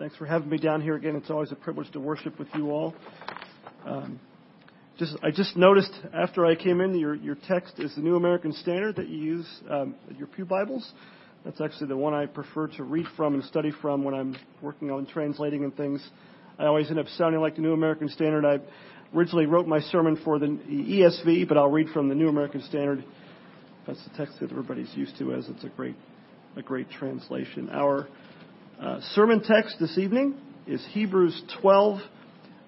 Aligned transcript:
Thanks 0.00 0.16
for 0.16 0.24
having 0.24 0.48
me 0.48 0.56
down 0.56 0.80
here 0.80 0.94
again. 0.94 1.14
It's 1.14 1.28
always 1.28 1.52
a 1.52 1.56
privilege 1.56 1.92
to 1.92 2.00
worship 2.00 2.38
with 2.38 2.48
you 2.54 2.70
all. 2.70 2.94
Um, 3.84 4.18
just, 4.98 5.14
I 5.22 5.30
just 5.30 5.58
noticed 5.58 5.92
after 6.14 6.46
I 6.46 6.54
came 6.54 6.80
in, 6.80 6.98
your, 6.98 7.14
your 7.14 7.36
text 7.46 7.74
is 7.76 7.94
the 7.96 8.00
New 8.00 8.16
American 8.16 8.54
Standard 8.54 8.96
that 8.96 9.10
you 9.10 9.18
use, 9.18 9.46
um, 9.68 9.94
your 10.16 10.26
Pew 10.26 10.46
Bibles. 10.46 10.90
That's 11.44 11.60
actually 11.60 11.88
the 11.88 11.98
one 11.98 12.14
I 12.14 12.24
prefer 12.24 12.68
to 12.68 12.82
read 12.82 13.04
from 13.14 13.34
and 13.34 13.44
study 13.44 13.72
from 13.82 14.02
when 14.02 14.14
I'm 14.14 14.38
working 14.62 14.90
on 14.90 15.04
translating 15.04 15.64
and 15.64 15.76
things. 15.76 16.02
I 16.58 16.64
always 16.64 16.88
end 16.88 16.98
up 16.98 17.06
sounding 17.18 17.42
like 17.42 17.56
the 17.56 17.62
New 17.62 17.74
American 17.74 18.08
Standard. 18.08 18.46
I 18.46 18.58
originally 19.14 19.44
wrote 19.44 19.66
my 19.66 19.80
sermon 19.80 20.18
for 20.24 20.38
the 20.38 20.46
ESV, 20.46 21.46
but 21.46 21.58
I'll 21.58 21.70
read 21.70 21.90
from 21.90 22.08
the 22.08 22.14
New 22.14 22.30
American 22.30 22.62
Standard. 22.62 23.04
That's 23.86 24.02
the 24.04 24.16
text 24.16 24.40
that 24.40 24.50
everybody's 24.50 24.94
used 24.94 25.18
to, 25.18 25.34
as 25.34 25.46
it's 25.50 25.64
a 25.64 25.68
great, 25.68 25.96
a 26.56 26.62
great 26.62 26.90
translation. 26.90 27.68
Our 27.68 28.08
uh, 28.80 28.98
sermon 29.14 29.42
text 29.42 29.76
this 29.78 29.98
evening 29.98 30.34
is 30.66 30.82
Hebrews 30.92 31.42
12. 31.60 32.00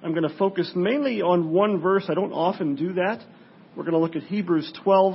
I'm 0.03 0.11
going 0.13 0.29
to 0.29 0.37
focus 0.37 0.71
mainly 0.77 1.23
on 1.23 1.51
one 1.51 1.81
verse. 1.81 2.05
I 2.09 2.15
don't 2.15 2.33
often 2.33 2.75
do 2.75 2.93
that. 2.95 3.25
We're 3.75 3.85
going 3.85 3.95
to 3.95 3.99
look 3.99 4.15
at 4.15 4.25
Hebrews 4.25 4.71
12, 4.85 5.15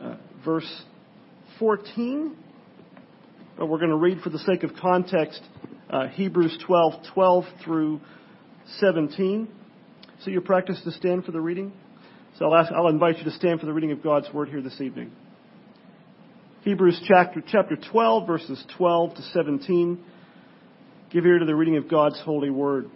uh, 0.00 0.16
verse 0.42 0.82
14. 1.58 2.34
But 3.58 3.66
we're 3.66 3.78
going 3.78 3.90
to 3.90 3.96
read, 3.96 4.20
for 4.22 4.30
the 4.30 4.38
sake 4.38 4.62
of 4.62 4.70
context, 4.80 5.42
uh, 5.90 6.06
Hebrews 6.06 6.56
12, 6.66 6.94
12 7.12 7.44
through 7.62 8.00
17. 8.78 9.48
So 10.24 10.30
you 10.30 10.40
practice 10.40 10.80
to 10.84 10.92
stand 10.92 11.26
for 11.26 11.32
the 11.32 11.40
reading. 11.42 11.72
So 12.38 12.46
I'll, 12.46 12.54
ask, 12.54 12.72
I'll 12.72 12.88
invite 12.88 13.18
you 13.18 13.24
to 13.24 13.32
stand 13.32 13.60
for 13.60 13.66
the 13.66 13.72
reading 13.74 13.92
of 13.92 14.02
God's 14.02 14.32
Word 14.32 14.48
here 14.48 14.62
this 14.62 14.80
evening. 14.80 15.12
Hebrews 16.66 17.00
chapter, 17.06 17.40
chapter 17.46 17.76
12, 17.76 18.26
verses 18.26 18.60
12 18.76 19.14
to 19.14 19.22
17. 19.22 20.04
Give 21.12 21.24
ear 21.24 21.38
to 21.38 21.44
the 21.44 21.54
reading 21.54 21.76
of 21.76 21.88
God's 21.88 22.20
holy 22.22 22.50
word. 22.50 22.90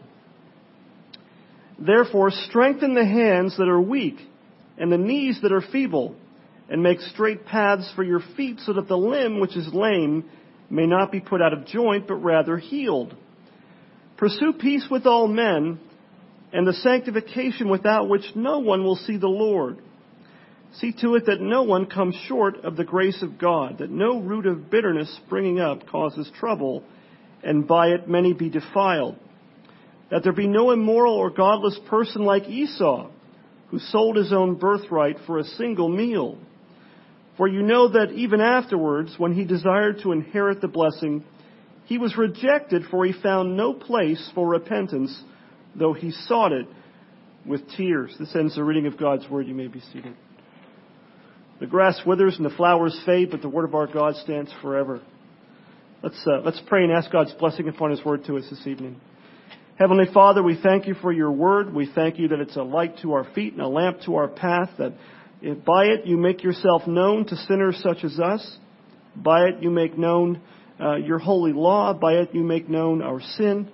Therefore, 1.79 2.33
strengthen 2.33 2.95
the 2.95 3.05
hands 3.05 3.57
that 3.59 3.69
are 3.69 3.81
weak 3.81 4.17
and 4.77 4.91
the 4.91 4.99
knees 4.99 5.39
that 5.43 5.53
are 5.53 5.63
feeble, 5.63 6.17
and 6.69 6.83
make 6.83 6.99
straight 6.99 7.47
paths 7.47 7.89
for 7.95 8.03
your 8.03 8.19
feet 8.37 8.59
so 8.59 8.73
that 8.73 8.89
the 8.89 8.97
limb 8.97 9.39
which 9.39 9.57
is 9.57 9.73
lame 9.73 10.29
may 10.69 10.87
not 10.87 11.13
be 11.13 11.21
put 11.21 11.41
out 11.41 11.53
of 11.53 11.65
joint, 11.67 12.09
but 12.09 12.17
rather 12.17 12.59
healed. 12.59 13.15
Pursue 14.17 14.55
peace 14.59 14.89
with 14.91 15.07
all 15.07 15.29
men 15.29 15.79
and 16.53 16.67
the 16.67 16.73
sanctification 16.73 17.69
without 17.69 18.09
which 18.09 18.25
no 18.35 18.59
one 18.59 18.83
will 18.83 18.97
see 18.97 19.17
the 19.17 19.29
Lord. 19.29 19.79
See 20.75 20.93
to 21.01 21.17
it 21.17 21.27
that 21.27 21.41
no 21.41 21.65
one 21.65 21.87
comes 21.87 22.15
short 22.29 22.59
of 22.65 22.77
the 22.77 22.85
grace 22.85 23.23
of 23.23 23.39
God, 23.39 23.79
that 23.79 23.91
no 23.91 24.21
root 24.21 24.47
of 24.47 24.71
bitterness 24.71 25.13
springing 25.27 25.59
up 25.59 25.89
causes 25.89 26.31
trouble, 26.39 26.85
and 27.43 27.67
by 27.67 27.89
it 27.89 28.09
many 28.09 28.33
be 28.33 28.51
defiled. 28.51 29.17
That 30.11 30.23
there 30.23 30.33
be 30.33 30.47
no 30.47 30.71
immoral 30.71 31.15
or 31.15 31.31
godless 31.31 31.79
person 31.89 32.25
like 32.25 32.49
Esau, 32.49 33.11
who 33.69 33.79
sold 33.79 34.17
his 34.17 34.33
own 34.33 34.57
birthright 34.57 35.17
for 35.27 35.39
a 35.39 35.45
single 35.45 35.89
meal. 35.89 36.39
For 37.37 37.49
you 37.49 37.63
know 37.63 37.89
that 37.89 38.13
even 38.13 38.41
afterwards, 38.41 39.15
when 39.19 39.33
he 39.33 39.45
desired 39.45 40.01
to 40.03 40.13
inherit 40.13 40.61
the 40.61 40.69
blessing, 40.69 41.25
he 41.87 41.99
was 41.99 42.17
rejected, 42.17 42.85
for 42.91 43.05
he 43.05 43.13
found 43.13 43.57
no 43.57 43.73
place 43.73 44.31
for 44.35 44.47
repentance, 44.47 45.21
though 45.75 45.93
he 45.93 46.11
sought 46.11 46.53
it 46.53 46.67
with 47.47 47.63
tears. 47.77 48.15
This 48.19 48.35
ends 48.37 48.55
the 48.55 48.63
reading 48.63 48.87
of 48.87 48.97
God's 48.97 49.29
word. 49.29 49.47
You 49.47 49.55
may 49.55 49.69
be 49.69 49.81
seated. 49.93 50.15
The 51.61 51.67
grass 51.67 52.01
withers 52.07 52.37
and 52.37 52.47
the 52.47 52.57
flowers 52.57 52.99
fade, 53.05 53.31
but 53.31 53.43
the 53.43 53.49
word 53.49 53.67
of 53.67 53.75
our 53.75 53.87
God 53.87 54.17
stands 54.17 54.51
forever. 54.63 55.03
Let's, 56.03 56.19
uh, 56.27 56.41
let's 56.43 56.61
pray 56.67 56.85
and 56.85 56.93
ask 56.93 57.13
God's 57.13 57.35
blessing 57.35 57.69
upon 57.69 57.91
His 57.91 58.03
word 58.03 58.25
to 58.25 58.39
us 58.39 58.45
this 58.49 58.67
evening. 58.67 58.99
Heavenly 59.79 60.07
Father, 60.13 60.43
we 60.43 60.59
thank 60.63 60.87
you 60.87 60.95
for 60.95 61.13
your 61.13 61.31
word. 61.31 61.75
We 61.75 61.91
thank 61.95 62.19
you 62.19 62.29
that 62.29 62.41
it's 62.41 62.57
a 62.57 62.63
light 62.63 62.99
to 63.03 63.13
our 63.13 63.25
feet 63.35 63.53
and 63.53 63.61
a 63.61 63.69
lamp 63.69 63.99
to 64.07 64.17
our 64.17 64.29
path, 64.29 64.71
that 64.79 64.95
by 65.67 65.85
it 65.85 66.07
you 66.07 66.17
make 66.17 66.43
yourself 66.43 66.87
known 66.87 67.27
to 67.27 67.37
sinners 67.37 67.79
such 67.83 68.05
as 68.05 68.19
us. 68.19 68.57
By 69.15 69.49
it 69.49 69.63
you 69.63 69.69
make 69.71 69.99
known 69.99 70.41
uh, 70.81 70.97
your 70.97 71.19
holy 71.19 71.53
law. 71.53 71.93
By 71.93 72.15
it 72.15 72.35
you 72.35 72.43
make 72.43 72.71
known 72.71 73.03
our 73.03 73.21
sin. 73.21 73.71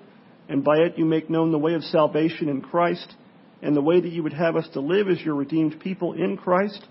And 0.49 0.65
by 0.65 0.79
it 0.79 0.99
you 0.99 1.05
make 1.05 1.31
known 1.31 1.53
the 1.53 1.59
way 1.59 1.75
of 1.75 1.83
salvation 1.85 2.49
in 2.49 2.63
Christ 2.63 3.15
and 3.63 3.77
the 3.77 3.83
way 3.83 4.01
that 4.01 4.11
you 4.11 4.25
would 4.25 4.33
have 4.33 4.57
us 4.57 4.69
to 4.73 4.81
live 4.81 5.09
as 5.09 5.21
your 5.21 5.37
redeemed 5.37 5.79
people 5.79 6.15
in 6.15 6.37
Christ. 6.37 6.85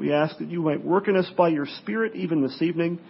We 0.00 0.14
ask 0.14 0.38
that 0.38 0.48
you 0.48 0.62
might 0.62 0.82
work 0.82 1.08
in 1.08 1.16
us 1.16 1.30
by 1.36 1.48
your 1.48 1.66
Spirit 1.82 2.16
even 2.16 2.40
this 2.40 2.56
evening. 2.62 3.00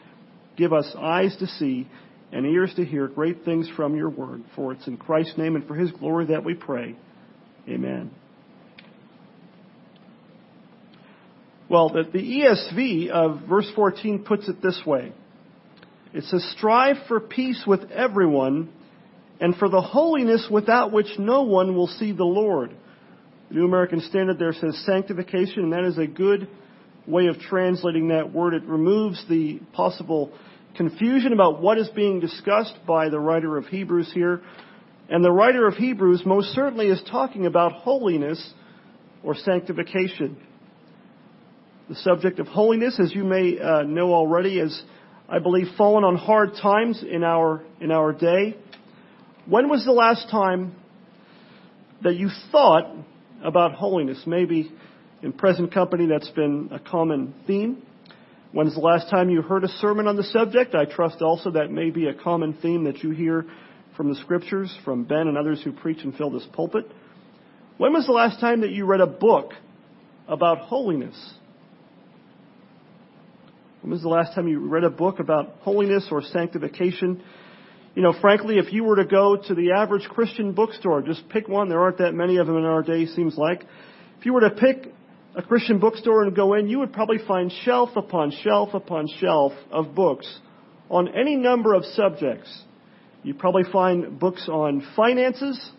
Give 0.56 0.72
us 0.72 0.92
eyes 0.98 1.36
to 1.38 1.46
see 1.46 1.88
and 2.32 2.44
ears 2.44 2.72
to 2.74 2.84
hear 2.84 3.06
great 3.06 3.44
things 3.44 3.70
from 3.76 3.94
your 3.94 4.10
word. 4.10 4.42
For 4.56 4.72
it's 4.72 4.88
in 4.88 4.96
Christ's 4.96 5.38
name 5.38 5.54
and 5.54 5.64
for 5.68 5.76
his 5.76 5.92
glory 5.92 6.26
that 6.26 6.44
we 6.44 6.54
pray. 6.54 6.96
Amen. 7.68 8.10
Well, 11.68 11.90
the, 11.90 12.02
the 12.02 12.18
ESV 12.18 13.10
of 13.10 13.48
verse 13.48 13.70
14 13.76 14.24
puts 14.24 14.48
it 14.48 14.60
this 14.60 14.82
way. 14.84 15.12
It 16.12 16.24
says, 16.24 16.44
strive 16.58 16.96
for 17.06 17.20
peace 17.20 17.62
with 17.68 17.88
everyone 17.92 18.68
and 19.40 19.54
for 19.54 19.68
the 19.68 19.80
holiness 19.80 20.48
without 20.50 20.90
which 20.90 21.20
no 21.20 21.42
one 21.42 21.76
will 21.76 21.86
see 21.86 22.10
the 22.10 22.24
Lord. 22.24 22.74
The 23.48 23.54
New 23.54 23.64
American 23.64 24.00
Standard 24.00 24.40
there 24.40 24.52
says 24.54 24.82
sanctification, 24.84 25.62
and 25.62 25.72
that 25.72 25.84
is 25.84 25.96
a 25.96 26.08
good 26.08 26.48
way 27.06 27.26
of 27.26 27.38
translating 27.38 28.08
that 28.08 28.32
word. 28.32 28.54
It 28.54 28.64
removes 28.64 29.24
the 29.28 29.60
possible 29.72 30.32
confusion 30.76 31.32
about 31.32 31.60
what 31.60 31.78
is 31.78 31.88
being 31.90 32.20
discussed 32.20 32.74
by 32.86 33.08
the 33.08 33.18
writer 33.18 33.56
of 33.56 33.66
Hebrews 33.66 34.10
here. 34.14 34.42
And 35.08 35.24
the 35.24 35.32
writer 35.32 35.66
of 35.66 35.74
Hebrews 35.74 36.22
most 36.24 36.48
certainly 36.48 36.86
is 36.86 37.02
talking 37.10 37.46
about 37.46 37.72
holiness 37.72 38.52
or 39.22 39.34
sanctification. 39.34 40.36
The 41.88 41.96
subject 41.96 42.38
of 42.38 42.46
holiness, 42.46 43.00
as 43.02 43.12
you 43.12 43.24
may 43.24 43.58
uh, 43.58 43.82
know 43.82 44.14
already, 44.14 44.60
has, 44.60 44.80
I 45.28 45.40
believe, 45.40 45.66
fallen 45.76 46.04
on 46.04 46.14
hard 46.14 46.52
times 46.62 47.02
in 47.02 47.24
our, 47.24 47.64
in 47.80 47.90
our 47.90 48.12
day. 48.12 48.56
When 49.46 49.68
was 49.68 49.84
the 49.84 49.92
last 49.92 50.30
time 50.30 50.76
that 52.02 52.14
you 52.14 52.28
thought 52.52 52.94
about 53.42 53.72
holiness? 53.72 54.22
Maybe 54.26 54.70
in 55.22 55.32
present 55.32 55.72
company, 55.72 56.06
that's 56.06 56.30
been 56.30 56.70
a 56.72 56.78
common 56.78 57.34
theme. 57.46 57.82
When's 58.52 58.74
the 58.74 58.80
last 58.80 59.10
time 59.10 59.30
you 59.30 59.42
heard 59.42 59.64
a 59.64 59.68
sermon 59.68 60.06
on 60.06 60.16
the 60.16 60.24
subject? 60.24 60.74
I 60.74 60.84
trust 60.84 61.22
also 61.22 61.52
that 61.52 61.70
may 61.70 61.90
be 61.90 62.08
a 62.08 62.14
common 62.14 62.54
theme 62.54 62.84
that 62.84 63.02
you 63.02 63.10
hear 63.10 63.46
from 63.96 64.08
the 64.08 64.16
scriptures, 64.16 64.76
from 64.84 65.04
Ben 65.04 65.28
and 65.28 65.36
others 65.36 65.62
who 65.62 65.72
preach 65.72 66.02
and 66.02 66.14
fill 66.14 66.30
this 66.30 66.46
pulpit. 66.52 66.90
When 67.76 67.92
was 67.92 68.06
the 68.06 68.12
last 68.12 68.40
time 68.40 68.62
that 68.62 68.70
you 68.70 68.86
read 68.86 69.00
a 69.00 69.06
book 69.06 69.52
about 70.26 70.58
holiness? 70.58 71.34
When 73.82 73.92
was 73.92 74.02
the 74.02 74.08
last 74.08 74.34
time 74.34 74.48
you 74.48 74.68
read 74.68 74.84
a 74.84 74.90
book 74.90 75.20
about 75.20 75.56
holiness 75.60 76.08
or 76.10 76.22
sanctification? 76.22 77.22
You 77.94 78.02
know, 78.02 78.14
frankly, 78.20 78.58
if 78.58 78.72
you 78.72 78.84
were 78.84 78.96
to 78.96 79.04
go 79.04 79.36
to 79.36 79.54
the 79.54 79.72
average 79.72 80.08
Christian 80.08 80.52
bookstore, 80.52 81.02
just 81.02 81.28
pick 81.28 81.48
one, 81.48 81.68
there 81.68 81.80
aren't 81.80 81.98
that 81.98 82.12
many 82.12 82.38
of 82.38 82.46
them 82.46 82.56
in 82.56 82.64
our 82.64 82.82
day, 82.82 83.06
seems 83.06 83.36
like. 83.36 83.64
If 84.18 84.26
you 84.26 84.32
were 84.32 84.40
to 84.40 84.50
pick 84.50 84.92
a 85.34 85.42
Christian 85.42 85.78
bookstore 85.78 86.24
and 86.24 86.34
go 86.34 86.54
in, 86.54 86.68
you 86.68 86.80
would 86.80 86.92
probably 86.92 87.18
find 87.26 87.52
shelf 87.64 87.90
upon 87.96 88.32
shelf 88.42 88.74
upon 88.74 89.06
shelf 89.18 89.52
of 89.70 89.94
books 89.94 90.40
on 90.88 91.08
any 91.08 91.36
number 91.36 91.74
of 91.74 91.84
subjects. 91.84 92.64
You'd 93.22 93.38
probably 93.38 93.64
find 93.70 94.18
books 94.18 94.48
on 94.48 94.86
finances, 94.96 95.70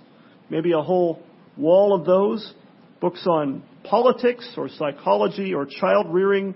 maybe 0.50 0.72
a 0.72 0.82
whole 0.82 1.22
wall 1.58 1.94
of 2.00 2.06
those, 2.06 2.54
books 3.02 3.26
on 3.28 3.64
politics 3.84 4.48
or 4.56 4.70
psychology 4.70 5.54
or 5.54 5.66
child 5.66 6.08
rearing, 6.10 6.56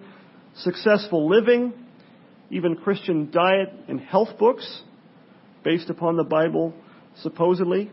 successful 0.57 1.27
living, 1.29 1.73
even 2.49 2.75
Christian 2.77 3.29
diet 3.31 3.73
and 3.89 3.99
health 3.99 4.37
books 4.39 4.83
based 5.63 5.89
upon 5.89 6.15
the 6.15 6.23
Bible, 6.23 6.73
supposedly. 7.21 7.91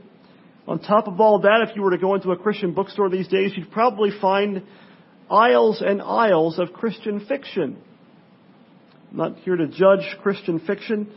On 0.69 0.79
top 0.79 1.09
of 1.09 1.21
all 1.21 1.41
that, 1.41 1.67
if 1.69 1.75
you 1.75 1.82
were 1.82 1.91
to 1.91 1.99
go 1.99 2.15
into 2.15 2.31
a 2.31 2.37
Christian 2.37 2.73
bookstore 2.73 3.09
these 3.09 3.27
days, 3.27 3.53
you'd 3.56 3.73
probably 3.73 4.11
find 4.21 4.62
aisles 5.32 5.82
and 5.84 6.02
aisles 6.02 6.58
of 6.58 6.73
Christian 6.73 7.25
fiction. 7.26 7.79
I'm 9.11 9.17
not 9.17 9.37
here 9.38 9.56
to 9.56 9.67
judge 9.67 10.17
Christian 10.23 10.61
fiction, 10.61 11.12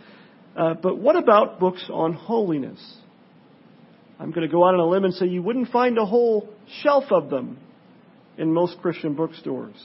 uh, 0.56 0.76
but 0.76 0.98
what 0.98 1.16
about 1.16 1.60
books 1.60 1.86
on 1.92 2.14
holiness? 2.14 2.80
I'm 4.20 4.32
going 4.32 4.48
to 4.48 4.52
go 4.52 4.66
out 4.66 4.74
on 4.74 4.80
a 4.80 4.86
limb 4.88 5.04
and 5.04 5.14
say 5.14 5.28
you 5.28 5.44
wouldn't 5.44 5.70
find 5.70 5.98
a 5.98 6.06
whole 6.06 6.50
shelf 6.82 7.06
of 7.12 7.30
them 7.30 7.58
in 8.38 8.54
most 8.54 8.78
Christian 8.82 9.14
bookstores. 9.14 9.76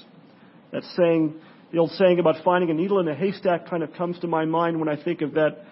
That 0.72 0.84
saying, 0.96 1.34
the 1.72 1.78
old 1.78 1.90
saying 1.92 2.20
about 2.20 2.36
finding 2.44 2.70
a 2.70 2.74
needle 2.74 3.00
in 3.00 3.08
a 3.08 3.14
haystack 3.14 3.68
kind 3.68 3.82
of 3.82 3.92
comes 3.94 4.18
to 4.20 4.28
my 4.28 4.44
mind 4.44 4.78
when 4.78 4.88
I 4.88 5.02
think 5.02 5.22
of 5.22 5.34
that, 5.34 5.64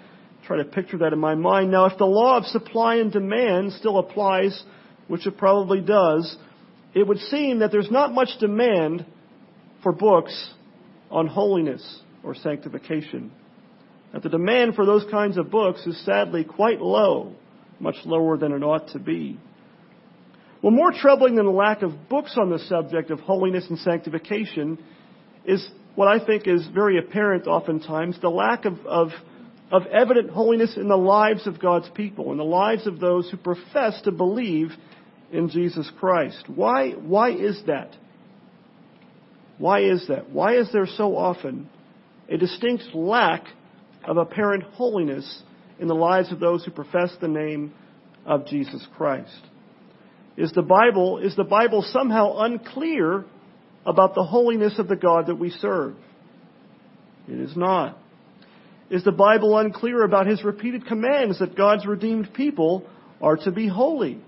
try 0.46 0.56
to 0.56 0.64
picture 0.64 0.98
that 0.98 1.12
in 1.12 1.20
my 1.20 1.36
mind. 1.36 1.70
Now, 1.70 1.86
if 1.86 1.98
the 1.98 2.04
law 2.04 2.36
of 2.36 2.44
supply 2.46 2.96
and 2.96 3.12
demand 3.12 3.72
still 3.74 3.98
applies, 3.98 4.60
which 5.06 5.26
it 5.26 5.38
probably 5.38 5.80
does, 5.80 6.36
it 6.94 7.06
would 7.06 7.18
seem 7.18 7.60
that 7.60 7.70
there's 7.70 7.90
not 7.90 8.12
much 8.12 8.30
demand 8.40 9.04
for 9.82 9.92
books 9.92 10.52
on 11.10 11.26
holiness 11.26 12.00
or 12.22 12.34
sanctification. 12.34 13.30
That 14.12 14.22
the 14.22 14.28
demand 14.28 14.74
for 14.74 14.86
those 14.86 15.04
kinds 15.10 15.36
of 15.36 15.50
books 15.50 15.86
is 15.86 16.04
sadly 16.04 16.44
quite 16.44 16.80
low, 16.80 17.34
much 17.78 17.96
lower 18.04 18.36
than 18.36 18.52
it 18.52 18.62
ought 18.62 18.88
to 18.88 18.98
be. 18.98 19.38
Well, 20.62 20.72
more 20.72 20.92
troubling 20.92 21.36
than 21.36 21.46
the 21.46 21.52
lack 21.52 21.82
of 21.82 22.08
books 22.08 22.36
on 22.36 22.50
the 22.50 22.58
subject 22.58 23.10
of 23.10 23.20
holiness 23.20 23.66
and 23.68 23.78
sanctification 23.78 24.78
is 25.44 25.66
what 25.94 26.08
I 26.08 26.24
think 26.24 26.46
is 26.46 26.66
very 26.74 26.98
apparent 26.98 27.46
oftentimes 27.46 28.20
the 28.20 28.28
lack 28.28 28.64
of, 28.64 28.74
of, 28.86 29.08
of 29.70 29.86
evident 29.86 30.30
holiness 30.30 30.76
in 30.76 30.88
the 30.88 30.96
lives 30.96 31.46
of 31.46 31.60
God's 31.60 31.88
people, 31.94 32.32
in 32.32 32.38
the 32.38 32.44
lives 32.44 32.86
of 32.86 32.98
those 32.98 33.30
who 33.30 33.36
profess 33.36 34.00
to 34.02 34.10
believe 34.10 34.70
in 35.32 35.50
Jesus 35.50 35.90
Christ. 35.98 36.44
Why, 36.54 36.92
why 36.92 37.30
is 37.32 37.60
that? 37.66 37.94
Why 39.58 39.82
is 39.82 40.06
that? 40.08 40.30
Why 40.30 40.56
is 40.56 40.70
there 40.72 40.86
so 40.86 41.16
often 41.16 41.68
a 42.28 42.36
distinct 42.36 42.94
lack 42.94 43.44
of 44.04 44.16
apparent 44.16 44.62
holiness 44.62 45.42
in 45.78 45.88
the 45.88 45.94
lives 45.94 46.32
of 46.32 46.40
those 46.40 46.64
who 46.64 46.70
profess 46.70 47.14
the 47.20 47.28
name 47.28 47.74
of 48.24 48.46
Jesus 48.46 48.86
Christ? 48.96 49.40
Is 50.36 50.52
the 50.52 50.62
Bible, 50.62 51.18
is 51.18 51.34
the 51.34 51.44
Bible 51.44 51.84
somehow 51.90 52.38
unclear 52.38 53.24
about 53.84 54.14
the 54.14 54.22
holiness 54.22 54.78
of 54.78 54.86
the 54.86 54.96
God 54.96 55.26
that 55.26 55.34
we 55.34 55.50
serve? 55.50 55.96
It 57.26 57.40
is 57.40 57.56
not. 57.56 57.98
Is 58.90 59.04
the 59.04 59.12
Bible 59.12 59.58
unclear 59.58 60.04
about 60.04 60.26
his 60.26 60.44
repeated 60.44 60.86
commands 60.86 61.40
that 61.40 61.56
God's 61.56 61.84
redeemed 61.84 62.32
people 62.32 62.86
are 63.20 63.36
to 63.36 63.50
be 63.50 63.68
holy? 63.68 64.22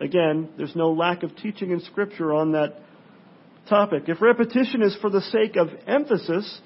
Again, 0.00 0.50
there's 0.56 0.76
no 0.76 0.92
lack 0.92 1.22
of 1.22 1.34
teaching 1.36 1.70
in 1.70 1.80
Scripture 1.80 2.34
on 2.34 2.52
that 2.52 2.74
topic. 3.68 4.04
If 4.08 4.20
repetition 4.20 4.82
is 4.82 4.96
for 5.00 5.10
the 5.10 5.22
sake 5.22 5.56
of 5.56 5.68
emphasis, 5.86 6.60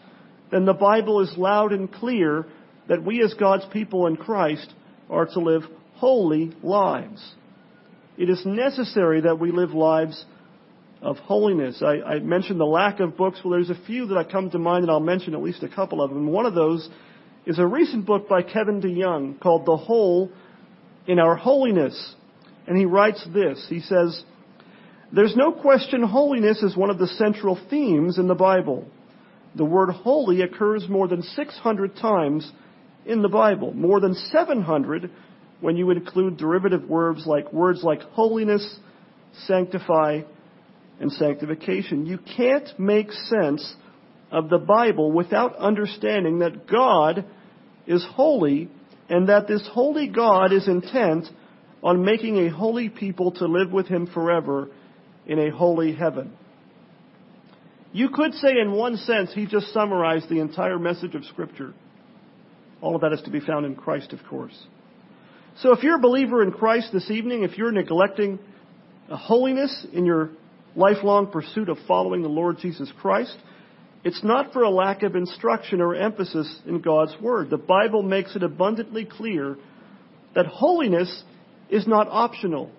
then 0.50 0.64
the 0.64 0.74
Bible 0.74 1.20
is 1.20 1.32
loud 1.36 1.72
and 1.72 1.90
clear 1.92 2.46
that 2.88 3.04
we 3.04 3.22
as 3.22 3.34
God's 3.34 3.64
people 3.72 4.06
in 4.06 4.16
Christ 4.16 4.72
are 5.08 5.26
to 5.26 5.40
live 5.40 5.62
holy 5.94 6.52
lives. 6.62 7.34
It 8.18 8.28
is 8.28 8.42
necessary 8.44 9.22
that 9.22 9.38
we 9.38 9.52
live 9.52 9.70
lives 9.70 10.24
of 11.00 11.16
holiness. 11.18 11.82
I, 11.82 12.00
I, 12.00 12.18
mentioned 12.18 12.60
the 12.60 12.66
lack 12.66 13.00
of 13.00 13.16
books. 13.16 13.40
Well, 13.42 13.52
there's 13.52 13.70
a 13.70 13.86
few 13.86 14.06
that 14.08 14.18
I 14.18 14.24
come 14.24 14.50
to 14.50 14.58
mind, 14.58 14.82
and 14.82 14.90
I'll 14.90 15.00
mention 15.00 15.34
at 15.34 15.42
least 15.42 15.62
a 15.62 15.68
couple 15.68 16.02
of 16.02 16.10
them. 16.10 16.26
One 16.26 16.44
of 16.44 16.54
those 16.54 16.88
is 17.46 17.58
a 17.58 17.66
recent 17.66 18.04
book 18.04 18.28
by 18.28 18.42
Kevin 18.42 18.82
DeYoung 18.82 19.40
called 19.40 19.64
The 19.64 19.76
Hole 19.76 20.30
in 21.06 21.18
Our 21.18 21.36
Holiness. 21.36 22.14
And 22.70 22.78
he 22.78 22.84
writes 22.84 23.26
this. 23.34 23.66
He 23.68 23.80
says, 23.80 24.22
There's 25.12 25.34
no 25.34 25.50
question 25.50 26.04
holiness 26.04 26.62
is 26.62 26.76
one 26.76 26.88
of 26.88 26.98
the 26.98 27.08
central 27.08 27.58
themes 27.68 28.16
in 28.16 28.28
the 28.28 28.36
Bible. 28.36 28.86
The 29.56 29.64
word 29.64 29.90
holy 29.90 30.42
occurs 30.42 30.88
more 30.88 31.08
than 31.08 31.24
600 31.24 31.96
times 31.96 32.48
in 33.04 33.22
the 33.22 33.28
Bible, 33.28 33.72
more 33.74 33.98
than 33.98 34.14
700 34.14 35.10
when 35.60 35.76
you 35.76 35.90
include 35.90 36.36
derivative 36.36 36.88
words 36.88 37.26
like 37.26 37.52
words 37.52 37.82
like 37.82 38.02
holiness, 38.02 38.78
sanctify, 39.48 40.20
and 41.00 41.10
sanctification. 41.10 42.06
You 42.06 42.18
can't 42.36 42.68
make 42.78 43.10
sense 43.10 43.74
of 44.30 44.48
the 44.48 44.58
Bible 44.58 45.10
without 45.10 45.56
understanding 45.56 46.38
that 46.38 46.68
God 46.68 47.24
is 47.88 48.06
holy 48.12 48.68
and 49.08 49.28
that 49.28 49.48
this 49.48 49.68
holy 49.72 50.06
God 50.06 50.52
is 50.52 50.68
intent 50.68 51.26
on 51.82 52.04
making 52.04 52.38
a 52.38 52.50
holy 52.50 52.88
people 52.88 53.32
to 53.32 53.46
live 53.46 53.72
with 53.72 53.86
him 53.86 54.06
forever 54.06 54.68
in 55.26 55.38
a 55.38 55.50
holy 55.50 55.94
heaven. 55.94 56.32
You 57.92 58.10
could 58.10 58.34
say 58.34 58.58
in 58.60 58.72
one 58.72 58.96
sense 58.96 59.32
he 59.34 59.46
just 59.46 59.72
summarized 59.72 60.28
the 60.28 60.40
entire 60.40 60.78
message 60.78 61.14
of 61.14 61.24
Scripture. 61.24 61.74
All 62.80 62.94
of 62.94 63.00
that 63.02 63.12
is 63.12 63.22
to 63.22 63.30
be 63.30 63.40
found 63.40 63.66
in 63.66 63.74
Christ, 63.74 64.12
of 64.12 64.20
course. 64.28 64.56
So 65.58 65.72
if 65.72 65.82
you're 65.82 65.96
a 65.96 66.00
believer 66.00 66.42
in 66.42 66.52
Christ 66.52 66.90
this 66.92 67.10
evening, 67.10 67.42
if 67.42 67.58
you're 67.58 67.72
neglecting 67.72 68.38
holiness 69.08 69.86
in 69.92 70.06
your 70.06 70.30
lifelong 70.76 71.26
pursuit 71.30 71.68
of 71.68 71.78
following 71.88 72.22
the 72.22 72.28
Lord 72.28 72.58
Jesus 72.58 72.90
Christ, 73.00 73.36
it's 74.04 74.22
not 74.24 74.52
for 74.52 74.62
a 74.62 74.70
lack 74.70 75.02
of 75.02 75.16
instruction 75.16 75.80
or 75.80 75.94
emphasis 75.94 76.60
in 76.66 76.80
God's 76.80 77.14
Word. 77.20 77.50
The 77.50 77.58
Bible 77.58 78.02
makes 78.02 78.36
it 78.36 78.42
abundantly 78.42 79.04
clear 79.04 79.56
that 80.34 80.46
holiness 80.46 81.24
is 81.70 81.86
not 81.86 82.08
optional. 82.08 82.70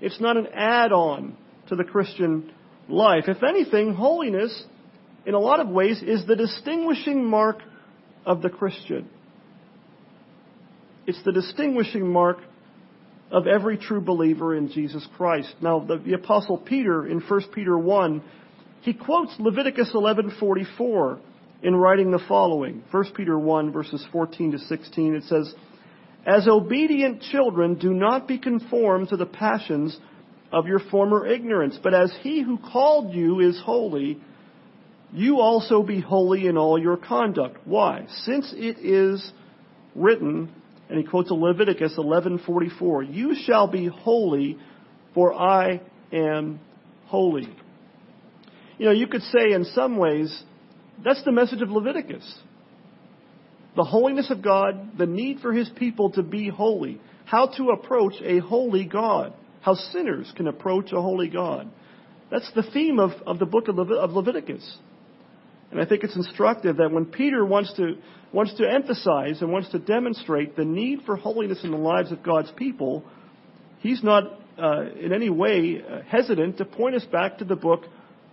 It's 0.00 0.20
not 0.20 0.36
an 0.36 0.48
add-on 0.54 1.36
to 1.68 1.76
the 1.76 1.84
Christian 1.84 2.52
life. 2.88 3.24
If 3.28 3.42
anything, 3.42 3.94
holiness, 3.94 4.64
in 5.26 5.34
a 5.34 5.38
lot 5.38 5.60
of 5.60 5.68
ways, 5.68 6.02
is 6.02 6.26
the 6.26 6.36
distinguishing 6.36 7.24
mark 7.24 7.58
of 8.24 8.42
the 8.42 8.50
Christian. 8.50 9.08
It's 11.06 11.22
the 11.24 11.32
distinguishing 11.32 12.10
mark 12.10 12.38
of 13.30 13.46
every 13.46 13.76
true 13.76 14.00
believer 14.00 14.54
in 14.54 14.70
Jesus 14.70 15.06
Christ. 15.16 15.54
Now, 15.60 15.80
the, 15.80 15.98
the 15.98 16.14
apostle 16.14 16.58
Peter 16.58 17.06
in 17.06 17.20
1 17.20 17.42
Peter 17.54 17.76
1, 17.76 18.22
he 18.82 18.94
quotes 18.94 19.34
Leviticus 19.38 19.90
11:44 19.94 21.18
in 21.62 21.74
writing 21.76 22.10
the 22.10 22.20
following. 22.28 22.82
1 22.90 23.04
Peter 23.14 23.38
1 23.38 23.72
verses 23.72 24.06
14 24.12 24.52
to 24.52 24.58
16 24.58 25.14
it 25.14 25.24
says, 25.24 25.52
"As 26.28 26.46
obedient 26.46 27.22
children 27.22 27.76
do 27.76 27.94
not 27.94 28.28
be 28.28 28.36
conformed 28.36 29.08
to 29.08 29.16
the 29.16 29.24
passions 29.24 29.98
of 30.52 30.66
your 30.66 30.78
former 30.78 31.26
ignorance, 31.26 31.78
but 31.82 31.94
as 31.94 32.14
he 32.20 32.42
who 32.42 32.58
called 32.58 33.14
you 33.14 33.40
is 33.40 33.58
holy, 33.58 34.18
you 35.10 35.40
also 35.40 35.82
be 35.82 36.00
holy 36.00 36.46
in 36.46 36.58
all 36.58 36.78
your 36.78 36.98
conduct." 36.98 37.56
Why? 37.66 38.04
Since 38.08 38.52
it 38.52 38.76
is 38.78 39.32
written, 39.94 40.50
and 40.90 40.98
he 40.98 41.04
quotes 41.04 41.30
Leviticus 41.30 41.96
11:44, 41.96 43.02
"You 43.02 43.34
shall 43.34 43.66
be 43.66 43.86
holy, 43.86 44.58
for 45.14 45.32
I 45.32 45.80
am 46.12 46.60
holy." 47.06 47.48
You 48.76 48.84
know, 48.84 48.92
you 48.92 49.06
could 49.06 49.22
say 49.22 49.52
in 49.52 49.64
some 49.64 49.96
ways 49.96 50.44
that's 51.02 51.22
the 51.22 51.32
message 51.32 51.62
of 51.62 51.70
Leviticus. 51.70 52.42
The 53.76 53.84
holiness 53.84 54.30
of 54.30 54.42
God, 54.42 54.98
the 54.98 55.06
need 55.06 55.40
for 55.40 55.52
his 55.52 55.68
people 55.76 56.10
to 56.12 56.22
be 56.22 56.48
holy, 56.48 57.00
how 57.24 57.46
to 57.56 57.70
approach 57.70 58.14
a 58.24 58.40
holy 58.40 58.84
God, 58.84 59.34
how 59.60 59.74
sinners 59.74 60.32
can 60.36 60.48
approach 60.48 60.92
a 60.92 61.00
holy 61.00 61.28
God. 61.28 61.70
That's 62.30 62.50
the 62.54 62.62
theme 62.62 62.98
of, 62.98 63.12
of 63.26 63.38
the 63.38 63.46
book 63.46 63.68
of, 63.68 63.76
Levit- 63.76 63.98
of 63.98 64.10
Leviticus. 64.10 64.78
And 65.70 65.80
I 65.80 65.84
think 65.84 66.02
it's 66.02 66.16
instructive 66.16 66.78
that 66.78 66.90
when 66.90 67.06
Peter 67.06 67.44
wants 67.44 67.72
to, 67.74 67.96
wants 68.32 68.54
to 68.54 68.68
emphasize 68.68 69.42
and 69.42 69.52
wants 69.52 69.70
to 69.70 69.78
demonstrate 69.78 70.56
the 70.56 70.64
need 70.64 71.00
for 71.04 71.16
holiness 71.16 71.60
in 71.62 71.70
the 71.70 71.76
lives 71.76 72.10
of 72.10 72.22
God's 72.22 72.50
people, 72.56 73.04
he's 73.80 74.02
not 74.02 74.24
uh, 74.58 74.86
in 74.98 75.12
any 75.12 75.30
way 75.30 75.82
uh, 75.86 76.00
hesitant 76.08 76.58
to 76.58 76.64
point 76.64 76.94
us 76.94 77.04
back 77.12 77.38
to 77.38 77.44
the 77.44 77.56
book 77.56 77.84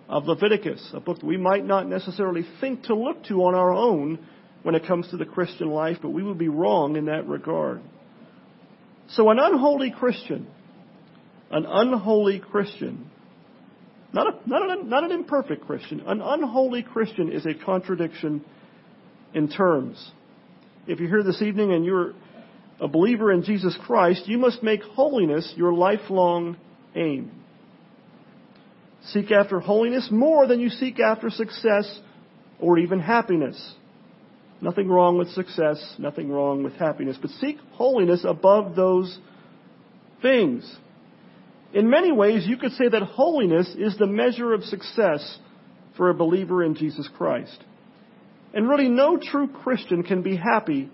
of 0.08 0.26
Leviticus, 0.26 0.92
a 0.94 1.00
book 1.00 1.20
that 1.20 1.26
we 1.26 1.38
might 1.38 1.66
not 1.66 1.88
necessarily 1.88 2.46
think 2.62 2.84
to 2.84 2.96
look 2.96 3.24
to 3.26 3.36
on 3.44 3.56
our 3.56 3.74
own 3.74 4.26
when 4.66 4.74
it 4.76 4.86
comes 4.88 5.08
to 5.10 5.18
the 5.18 5.26
Christian 5.26 5.70
life, 5.70 5.98
but 6.02 6.10
we 6.10 6.24
would 6.24 6.40
be 6.40 6.48
wrong 6.50 6.96
in 6.96 7.06
that 7.06 7.28
regard. 7.28 7.82
So 9.10 9.30
an 9.30 9.38
unholy 9.40 9.92
Christian, 9.92 10.48
an 11.52 11.66
unholy 11.68 12.40
Christian 12.40 13.12
not, 14.16 14.28
a, 14.28 14.50
not, 14.50 14.70
an, 14.70 14.90
not 14.90 15.04
an 15.04 15.12
imperfect 15.12 15.66
Christian. 15.66 16.00
An 16.08 16.22
unholy 16.22 16.84
Christian 16.84 17.34
is 17.34 17.46
a 17.46 17.54
contradiction 17.54 18.46
in 19.34 19.50
terms. 19.50 20.12
If 20.88 21.02
you're 21.02 21.10
here 21.10 21.24
this 21.24 21.42
evening 21.42 21.74
and 21.74 21.84
you're 21.84 22.14
a 22.80 22.88
believer 22.88 23.30
in 23.30 23.44
Jesus 23.44 23.78
Christ, 23.86 24.26
you 24.26 24.38
must 24.38 24.64
make 24.64 24.82
holiness 24.82 25.54
your 25.58 25.74
lifelong 25.74 26.56
aim. 26.96 27.30
Seek 29.08 29.34
after 29.34 29.60
holiness 29.60 30.08
more 30.10 30.48
than 30.48 30.62
you 30.62 30.70
seek 30.70 31.02
after 31.02 31.30
success 31.30 32.00
or 32.58 32.80
even 32.80 33.02
happiness. 33.02 33.76
Nothing 34.62 34.88
wrong 34.88 35.18
with 35.18 35.30
success, 35.30 35.96
nothing 35.98 36.32
wrong 36.32 36.64
with 36.64 36.74
happiness, 36.74 37.18
but 37.22 37.32
seek 37.32 37.58
holiness 37.74 38.26
above 38.28 38.76
those 38.76 39.18
things. 40.22 40.76
In 41.74 41.90
many 41.90 42.12
ways, 42.12 42.48
you 42.48 42.58
could 42.58 42.72
say 42.72 42.88
that 42.88 43.02
holiness 43.04 43.68
is 43.78 43.98
the 43.98 44.08
measure 44.08 44.54
of 44.54 44.64
success 44.64 45.40
for 45.98 46.10
a 46.10 46.14
believer 46.14 46.64
in 46.64 46.76
Jesus 46.76 47.10
Christ. 47.18 47.64
And 48.54 48.70
really, 48.70 48.88
no 48.88 49.18
true 49.18 49.50
Christian 49.50 50.04
can 50.04 50.22
be 50.22 50.38
happy 50.38 50.90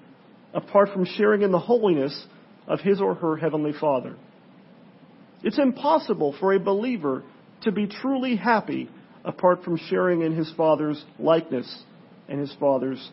apart 0.54 0.90
from 0.92 1.06
sharing 1.06 1.44
in 1.44 1.52
the 1.52 1.60
holiness 1.60 2.26
of 2.68 2.80
his 2.80 3.00
or 3.00 3.14
her 3.16 3.38
Heavenly 3.38 3.74
Father. 3.80 4.16
It's 5.44 5.60
impossible 5.60 6.36
for 6.40 6.54
a 6.54 6.60
believer 6.60 7.24
to 7.62 7.72
be 7.72 7.88
truly 7.88 8.36
happy 8.36 8.90
apart 9.24 9.64
from 9.64 9.78
sharing 9.78 10.24
in 10.24 10.36
his 10.36 10.52
Father's 10.58 11.04
likeness 11.20 11.84
and 12.28 12.40
his 12.40 12.54
Father's 12.60 13.12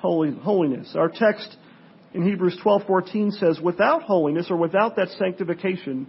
holiness. 0.00 0.94
Our 0.96 1.08
text 1.08 1.56
in 2.12 2.22
Hebrews 2.22 2.56
12:14 2.62 3.32
says, 3.32 3.60
"Without 3.60 4.02
holiness 4.02 4.50
or 4.50 4.56
without 4.56 4.96
that 4.96 5.08
sanctification, 5.10 6.06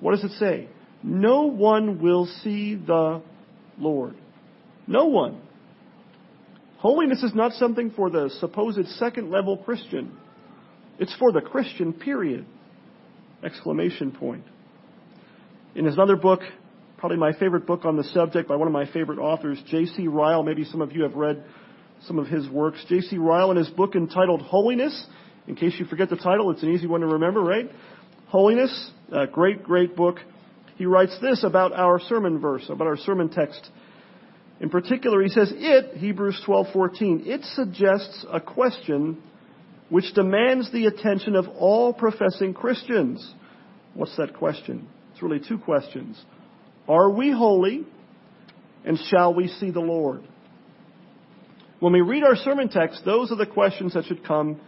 what 0.00 0.12
does 0.12 0.24
it 0.24 0.32
say? 0.32 0.68
No 1.02 1.44
one 1.44 2.00
will 2.00 2.26
see 2.26 2.74
the 2.74 3.20
Lord. 3.78 4.14
No 4.86 5.06
one. 5.06 5.40
Holiness 6.78 7.22
is 7.22 7.34
not 7.34 7.52
something 7.52 7.90
for 7.90 8.10
the 8.10 8.30
supposed 8.40 8.86
second 8.88 9.30
level 9.30 9.56
Christian. 9.56 10.16
It's 10.98 11.14
for 11.16 11.32
the 11.32 11.40
Christian, 11.40 11.92
period. 11.92 12.46
Exclamation 13.42 14.12
point. 14.12 14.44
In 15.74 15.84
his 15.84 15.98
other 15.98 16.16
book, 16.16 16.40
probably 16.98 17.18
my 17.18 17.32
favorite 17.32 17.66
book 17.66 17.84
on 17.84 17.96
the 17.96 18.04
subject 18.04 18.48
by 18.48 18.56
one 18.56 18.68
of 18.68 18.72
my 18.72 18.86
favorite 18.92 19.18
authors, 19.18 19.60
J.C. 19.66 20.08
Ryle, 20.08 20.42
maybe 20.42 20.64
some 20.64 20.80
of 20.80 20.92
you 20.92 21.02
have 21.02 21.14
read 21.14 21.44
some 22.06 22.18
of 22.18 22.26
his 22.26 22.48
works. 22.48 22.84
J.C. 22.88 23.18
Ryle, 23.18 23.50
in 23.50 23.56
his 23.56 23.70
book 23.70 23.94
entitled 23.94 24.42
Holiness, 24.42 25.06
in 25.46 25.56
case 25.56 25.74
you 25.78 25.84
forget 25.86 26.10
the 26.10 26.16
title, 26.16 26.50
it's 26.50 26.62
an 26.62 26.72
easy 26.72 26.86
one 26.86 27.00
to 27.00 27.06
remember, 27.06 27.40
right? 27.40 27.70
Holiness, 28.28 28.90
a 29.12 29.26
great, 29.26 29.62
great 29.62 29.94
book. 29.96 30.18
He 30.76 30.86
writes 30.86 31.16
this 31.20 31.44
about 31.44 31.72
our 31.72 32.00
sermon 32.00 32.40
verse, 32.40 32.64
about 32.68 32.86
our 32.86 32.96
sermon 32.96 33.28
text. 33.28 33.70
In 34.60 34.70
particular, 34.70 35.22
he 35.22 35.28
says, 35.28 35.52
it, 35.54 35.96
Hebrews 35.98 36.42
12:14, 36.46 37.26
it 37.26 37.44
suggests 37.44 38.24
a 38.32 38.40
question 38.40 39.22
which 39.88 40.14
demands 40.14 40.72
the 40.72 40.86
attention 40.86 41.36
of 41.36 41.46
all 41.48 41.92
professing 41.92 42.54
Christians. 42.54 43.34
What's 43.94 44.16
that 44.16 44.34
question? 44.34 44.88
It's 45.12 45.22
really 45.22 45.40
two 45.46 45.58
questions. 45.58 46.20
Are 46.88 47.10
we 47.10 47.30
holy? 47.30 47.86
And 48.84 48.98
shall 48.98 49.32
we 49.34 49.48
see 49.48 49.70
the 49.70 49.80
Lord? 49.80 50.22
When 51.84 51.92
we 51.92 52.00
read 52.00 52.24
our 52.24 52.34
sermon 52.34 52.70
text, 52.70 53.02
those 53.04 53.30
are 53.30 53.36
the 53.36 53.44
questions 53.44 53.92
that 53.92 54.06
should 54.06 54.24
come 54.24 54.58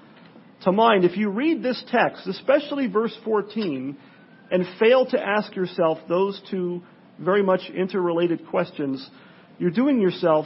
to 0.64 0.70
mind. 0.70 1.06
If 1.06 1.16
you 1.16 1.30
read 1.30 1.62
this 1.62 1.82
text, 1.90 2.26
especially 2.26 2.88
verse 2.88 3.16
14, 3.24 3.96
and 4.50 4.66
fail 4.78 5.06
to 5.06 5.18
ask 5.18 5.56
yourself 5.56 5.96
those 6.10 6.38
two 6.50 6.82
very 7.18 7.42
much 7.42 7.70
interrelated 7.74 8.46
questions, 8.48 9.08
you're 9.58 9.70
doing 9.70 9.98
yourself 9.98 10.44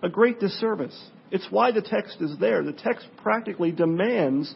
a 0.00 0.08
great 0.08 0.38
disservice. 0.38 0.96
It's 1.32 1.48
why 1.50 1.72
the 1.72 1.82
text 1.82 2.18
is 2.20 2.38
there. 2.38 2.62
The 2.62 2.72
text 2.72 3.08
practically 3.24 3.72
demands 3.72 4.54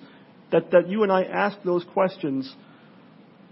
that, 0.52 0.70
that 0.70 0.88
you 0.88 1.02
and 1.02 1.10
I 1.10 1.24
ask 1.24 1.56
those 1.64 1.84
questions 1.92 2.54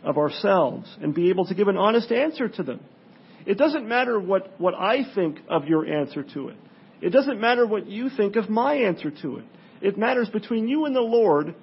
of 0.04 0.18
ourselves 0.18 0.88
and 1.02 1.12
be 1.12 1.30
able 1.30 1.46
to 1.46 1.54
give 1.56 1.66
an 1.66 1.76
honest 1.76 2.12
answer 2.12 2.48
to 2.48 2.62
them. 2.62 2.78
It 3.44 3.58
doesn't 3.58 3.88
matter 3.88 4.20
what, 4.20 4.60
what 4.60 4.74
I 4.74 4.98
think 5.16 5.40
of 5.50 5.64
your 5.64 5.84
answer 5.84 6.22
to 6.34 6.50
it. 6.50 6.56
It 7.02 7.10
doesn't 7.10 7.40
matter 7.40 7.66
what 7.66 7.88
you 7.88 8.08
think 8.08 8.36
of 8.36 8.48
my 8.48 8.74
answer 8.74 9.10
to 9.22 9.38
it. 9.38 9.44
It 9.80 9.98
matters 9.98 10.28
between 10.28 10.68
you 10.68 10.86
and 10.86 10.94
the 10.94 11.00
Lord 11.00 11.54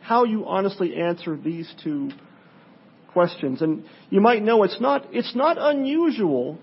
how 0.00 0.24
you 0.24 0.46
honestly 0.46 0.94
answer 0.96 1.36
these 1.36 1.72
two 1.82 2.10
questions. 3.12 3.60
And 3.60 3.84
you 4.10 4.20
might 4.20 4.42
know 4.42 4.62
it's 4.62 4.80
not, 4.80 5.06
it's 5.12 5.34
not 5.34 5.56
unusual 5.58 6.58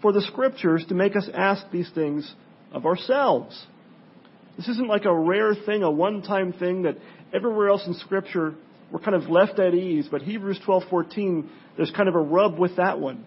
for 0.00 0.12
the 0.12 0.22
scriptures 0.22 0.84
to 0.88 0.94
make 0.94 1.16
us 1.16 1.28
ask 1.34 1.70
these 1.70 1.90
things 1.94 2.32
of 2.72 2.86
ourselves. 2.86 3.66
This 4.56 4.68
isn't 4.68 4.88
like 4.88 5.04
a 5.04 5.14
rare 5.14 5.54
thing, 5.54 5.82
a 5.82 5.90
one-time 5.90 6.54
thing 6.54 6.82
that 6.82 6.96
everywhere 7.34 7.68
else 7.68 7.86
in 7.86 7.94
scripture 7.94 8.54
we're 8.90 9.00
kind 9.00 9.14
of 9.14 9.30
left 9.30 9.58
at 9.58 9.74
ease, 9.74 10.08
but 10.10 10.22
Hebrews 10.22 10.60
12:14 10.66 11.48
there's 11.76 11.90
kind 11.92 12.08
of 12.08 12.14
a 12.14 12.20
rub 12.20 12.58
with 12.58 12.76
that 12.76 12.98
one. 12.98 13.24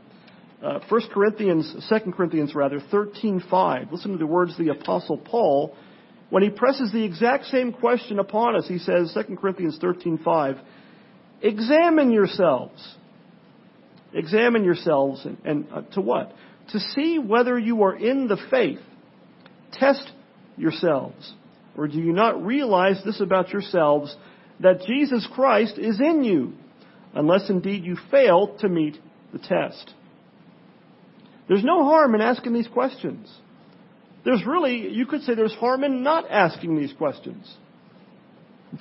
Uh, 0.63 0.79
1 0.87 1.01
Corinthians, 1.13 1.75
2 1.89 2.11
Corinthians 2.13 2.55
rather, 2.55 2.79
13:5. 2.79 3.91
Listen 3.91 4.11
to 4.13 4.17
the 4.17 4.25
words 4.25 4.51
of 4.51 4.65
the 4.65 4.71
apostle 4.71 5.17
Paul 5.17 5.75
when 6.33 6.41
he 6.41 6.49
presses 6.49 6.91
the 6.91 7.03
exact 7.03 7.45
same 7.45 7.71
question 7.71 8.17
upon 8.17 8.55
us, 8.55 8.67
he 8.67 8.79
says, 8.79 9.13
2 9.13 9.37
Corinthians 9.37 9.77
13:5, 9.79 10.59
examine 11.43 12.09
yourselves. 12.09 12.95
Examine 14.13 14.63
yourselves, 14.63 15.23
and, 15.25 15.37
and 15.45 15.67
uh, 15.71 15.81
to 15.93 16.01
what? 16.01 16.33
To 16.69 16.79
see 16.79 17.19
whether 17.19 17.59
you 17.59 17.83
are 17.83 17.95
in 17.95 18.27
the 18.27 18.37
faith. 18.49 18.79
Test 19.73 20.11
yourselves. 20.57 21.33
Or 21.77 21.87
do 21.87 21.99
you 21.99 22.13
not 22.13 22.43
realize 22.43 22.99
this 23.05 23.21
about 23.21 23.49
yourselves, 23.49 24.15
that 24.59 24.81
Jesus 24.87 25.27
Christ 25.35 25.77
is 25.77 25.99
in 25.99 26.23
you, 26.23 26.53
unless 27.13 27.47
indeed 27.47 27.83
you 27.83 27.95
fail 28.09 28.57
to 28.61 28.67
meet 28.69 28.97
the 29.31 29.37
test? 29.37 29.93
There's 31.47 31.63
no 31.63 31.83
harm 31.83 32.15
in 32.15 32.21
asking 32.21 32.53
these 32.53 32.67
questions. 32.67 33.29
There's 34.23 34.45
really, 34.45 34.93
you 34.93 35.05
could 35.05 35.21
say 35.23 35.35
there's 35.35 35.53
harm 35.53 35.83
in 35.83 36.03
not 36.03 36.29
asking 36.29 36.77
these 36.77 36.93
questions. 36.93 37.51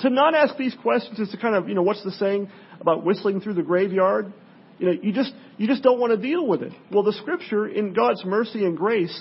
To 0.00 0.10
not 0.10 0.34
ask 0.34 0.56
these 0.56 0.74
questions 0.80 1.18
is 1.18 1.30
to 1.30 1.36
kind 1.36 1.54
of, 1.54 1.68
you 1.68 1.74
know, 1.74 1.82
what's 1.82 2.02
the 2.04 2.12
saying 2.12 2.50
about 2.80 3.04
whistling 3.04 3.40
through 3.40 3.54
the 3.54 3.62
graveyard? 3.62 4.32
You 4.78 4.86
know, 4.86 4.92
you 5.02 5.12
just, 5.12 5.32
you 5.58 5.66
just 5.66 5.82
don't 5.82 6.00
want 6.00 6.12
to 6.12 6.16
deal 6.16 6.46
with 6.46 6.62
it. 6.62 6.72
Well, 6.90 7.02
the 7.02 7.12
scripture, 7.12 7.68
in 7.68 7.92
God's 7.92 8.24
mercy 8.24 8.64
and 8.64 8.76
grace, 8.76 9.20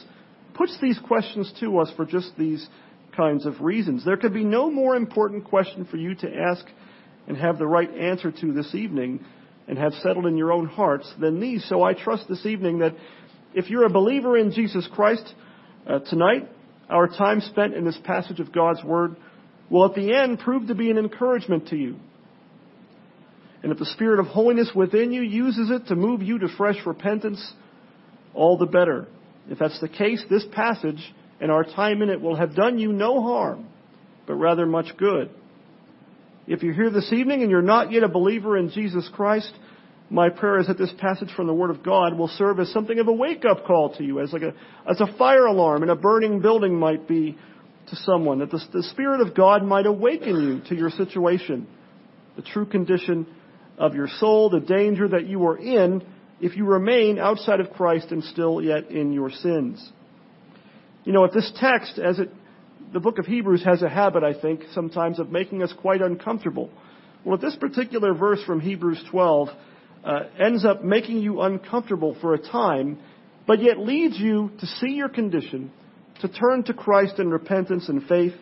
puts 0.53 0.77
these 0.81 0.99
questions 0.99 1.51
to 1.59 1.79
us 1.79 1.91
for 1.95 2.05
just 2.05 2.31
these 2.37 2.67
kinds 3.15 3.45
of 3.45 3.59
reasons. 3.61 4.05
There 4.05 4.17
could 4.17 4.33
be 4.33 4.43
no 4.43 4.71
more 4.71 4.95
important 4.95 5.45
question 5.45 5.85
for 5.85 5.97
you 5.97 6.15
to 6.15 6.33
ask 6.33 6.65
and 7.27 7.35
have 7.35 7.57
the 7.57 7.67
right 7.67 7.89
answer 7.89 8.31
to 8.31 8.53
this 8.53 8.73
evening 8.73 9.25
and 9.67 9.77
have 9.77 9.93
settled 9.95 10.25
in 10.25 10.37
your 10.37 10.51
own 10.51 10.67
hearts 10.67 11.11
than 11.19 11.39
these. 11.39 11.65
So 11.67 11.83
I 11.83 11.93
trust 11.93 12.27
this 12.27 12.45
evening 12.45 12.79
that 12.79 12.95
if 13.53 13.69
you're 13.69 13.85
a 13.85 13.89
believer 13.89 14.37
in 14.37 14.51
Jesus 14.51 14.87
Christ, 14.93 15.33
uh, 15.87 15.99
tonight, 15.99 16.49
our 16.89 17.07
time 17.07 17.41
spent 17.41 17.73
in 17.73 17.85
this 17.85 17.97
passage 18.03 18.39
of 18.39 18.51
God's 18.51 18.83
Word 18.83 19.15
will 19.69 19.85
at 19.85 19.95
the 19.95 20.13
end 20.13 20.39
prove 20.39 20.67
to 20.67 20.75
be 20.75 20.91
an 20.91 20.97
encouragement 20.97 21.69
to 21.69 21.77
you. 21.77 21.95
And 23.63 23.71
if 23.71 23.77
the 23.77 23.85
Spirit 23.85 24.19
of 24.19 24.25
holiness 24.27 24.71
within 24.75 25.11
you 25.11 25.21
uses 25.21 25.69
it 25.69 25.87
to 25.87 25.95
move 25.95 26.21
you 26.21 26.39
to 26.39 26.47
fresh 26.57 26.77
repentance, 26.85 27.53
all 28.33 28.57
the 28.57 28.65
better. 28.65 29.07
If 29.49 29.59
that's 29.59 29.79
the 29.79 29.89
case, 29.89 30.23
this 30.29 30.45
passage 30.51 31.13
and 31.39 31.51
our 31.51 31.63
time 31.63 32.01
in 32.01 32.09
it 32.09 32.21
will 32.21 32.35
have 32.35 32.55
done 32.55 32.79
you 32.79 32.91
no 32.91 33.21
harm, 33.21 33.67
but 34.27 34.35
rather 34.35 34.65
much 34.65 34.97
good. 34.97 35.29
If 36.47 36.63
you're 36.63 36.73
here 36.73 36.89
this 36.89 37.11
evening 37.13 37.41
and 37.43 37.51
you're 37.51 37.61
not 37.61 37.91
yet 37.91 38.03
a 38.03 38.09
believer 38.09 38.57
in 38.57 38.71
Jesus 38.71 39.09
Christ, 39.13 39.51
my 40.11 40.27
prayer 40.27 40.59
is 40.59 40.67
that 40.67 40.77
this 40.77 40.91
passage 40.97 41.29
from 41.37 41.47
the 41.47 41.53
Word 41.53 41.69
of 41.69 41.81
God 41.83 42.17
will 42.17 42.27
serve 42.27 42.59
as 42.59 42.69
something 42.73 42.99
of 42.99 43.07
a 43.07 43.13
wake-up 43.13 43.65
call 43.65 43.95
to 43.95 44.03
you, 44.03 44.19
as 44.19 44.33
like 44.33 44.41
a, 44.41 44.53
as 44.87 44.99
a 44.99 45.07
fire 45.17 45.45
alarm 45.45 45.83
in 45.83 45.89
a 45.89 45.95
burning 45.95 46.41
building 46.41 46.77
might 46.77 47.07
be 47.07 47.37
to 47.87 47.95
someone, 47.95 48.39
that 48.39 48.51
the, 48.51 48.61
the 48.73 48.83
Spirit 48.83 49.21
of 49.21 49.33
God 49.33 49.63
might 49.63 49.85
awaken 49.85 50.35
you 50.35 50.61
to 50.67 50.75
your 50.75 50.89
situation, 50.89 51.65
the 52.35 52.41
true 52.41 52.65
condition 52.65 53.25
of 53.77 53.95
your 53.95 54.09
soul, 54.19 54.49
the 54.49 54.59
danger 54.59 55.07
that 55.07 55.27
you 55.27 55.47
are 55.47 55.57
in 55.57 56.03
if 56.41 56.57
you 56.57 56.65
remain 56.65 57.17
outside 57.17 57.61
of 57.61 57.71
Christ 57.71 58.11
and 58.11 58.21
still 58.21 58.61
yet 58.61 58.91
in 58.91 59.13
your 59.13 59.29
sins. 59.29 59.91
You 61.05 61.13
know, 61.13 61.23
if 61.23 61.31
this 61.31 61.49
text, 61.55 61.97
as 61.99 62.19
it, 62.19 62.29
the 62.91 62.99
book 62.99 63.17
of 63.17 63.25
Hebrews 63.25 63.63
has 63.63 63.81
a 63.81 63.89
habit, 63.89 64.23
I 64.23 64.39
think, 64.39 64.63
sometimes 64.73 65.19
of 65.19 65.31
making 65.31 65.63
us 65.63 65.73
quite 65.79 66.01
uncomfortable. 66.01 66.69
Well, 67.23 67.35
if 67.35 67.41
this 67.41 67.55
particular 67.55 68.13
verse 68.13 68.43
from 68.43 68.59
Hebrews 68.59 69.01
12 69.09 69.49
uh, 70.03 70.21
ends 70.39 70.65
up 70.65 70.83
making 70.83 71.17
you 71.17 71.41
uncomfortable 71.41 72.15
for 72.21 72.33
a 72.33 72.39
time, 72.39 72.99
but 73.47 73.61
yet 73.61 73.77
leads 73.77 74.17
you 74.17 74.51
to 74.59 74.65
see 74.65 74.91
your 74.91 75.09
condition, 75.09 75.71
to 76.21 76.27
turn 76.27 76.63
to 76.63 76.73
Christ 76.73 77.19
in 77.19 77.29
repentance 77.29 77.89
and 77.89 78.07
faith, 78.07 78.33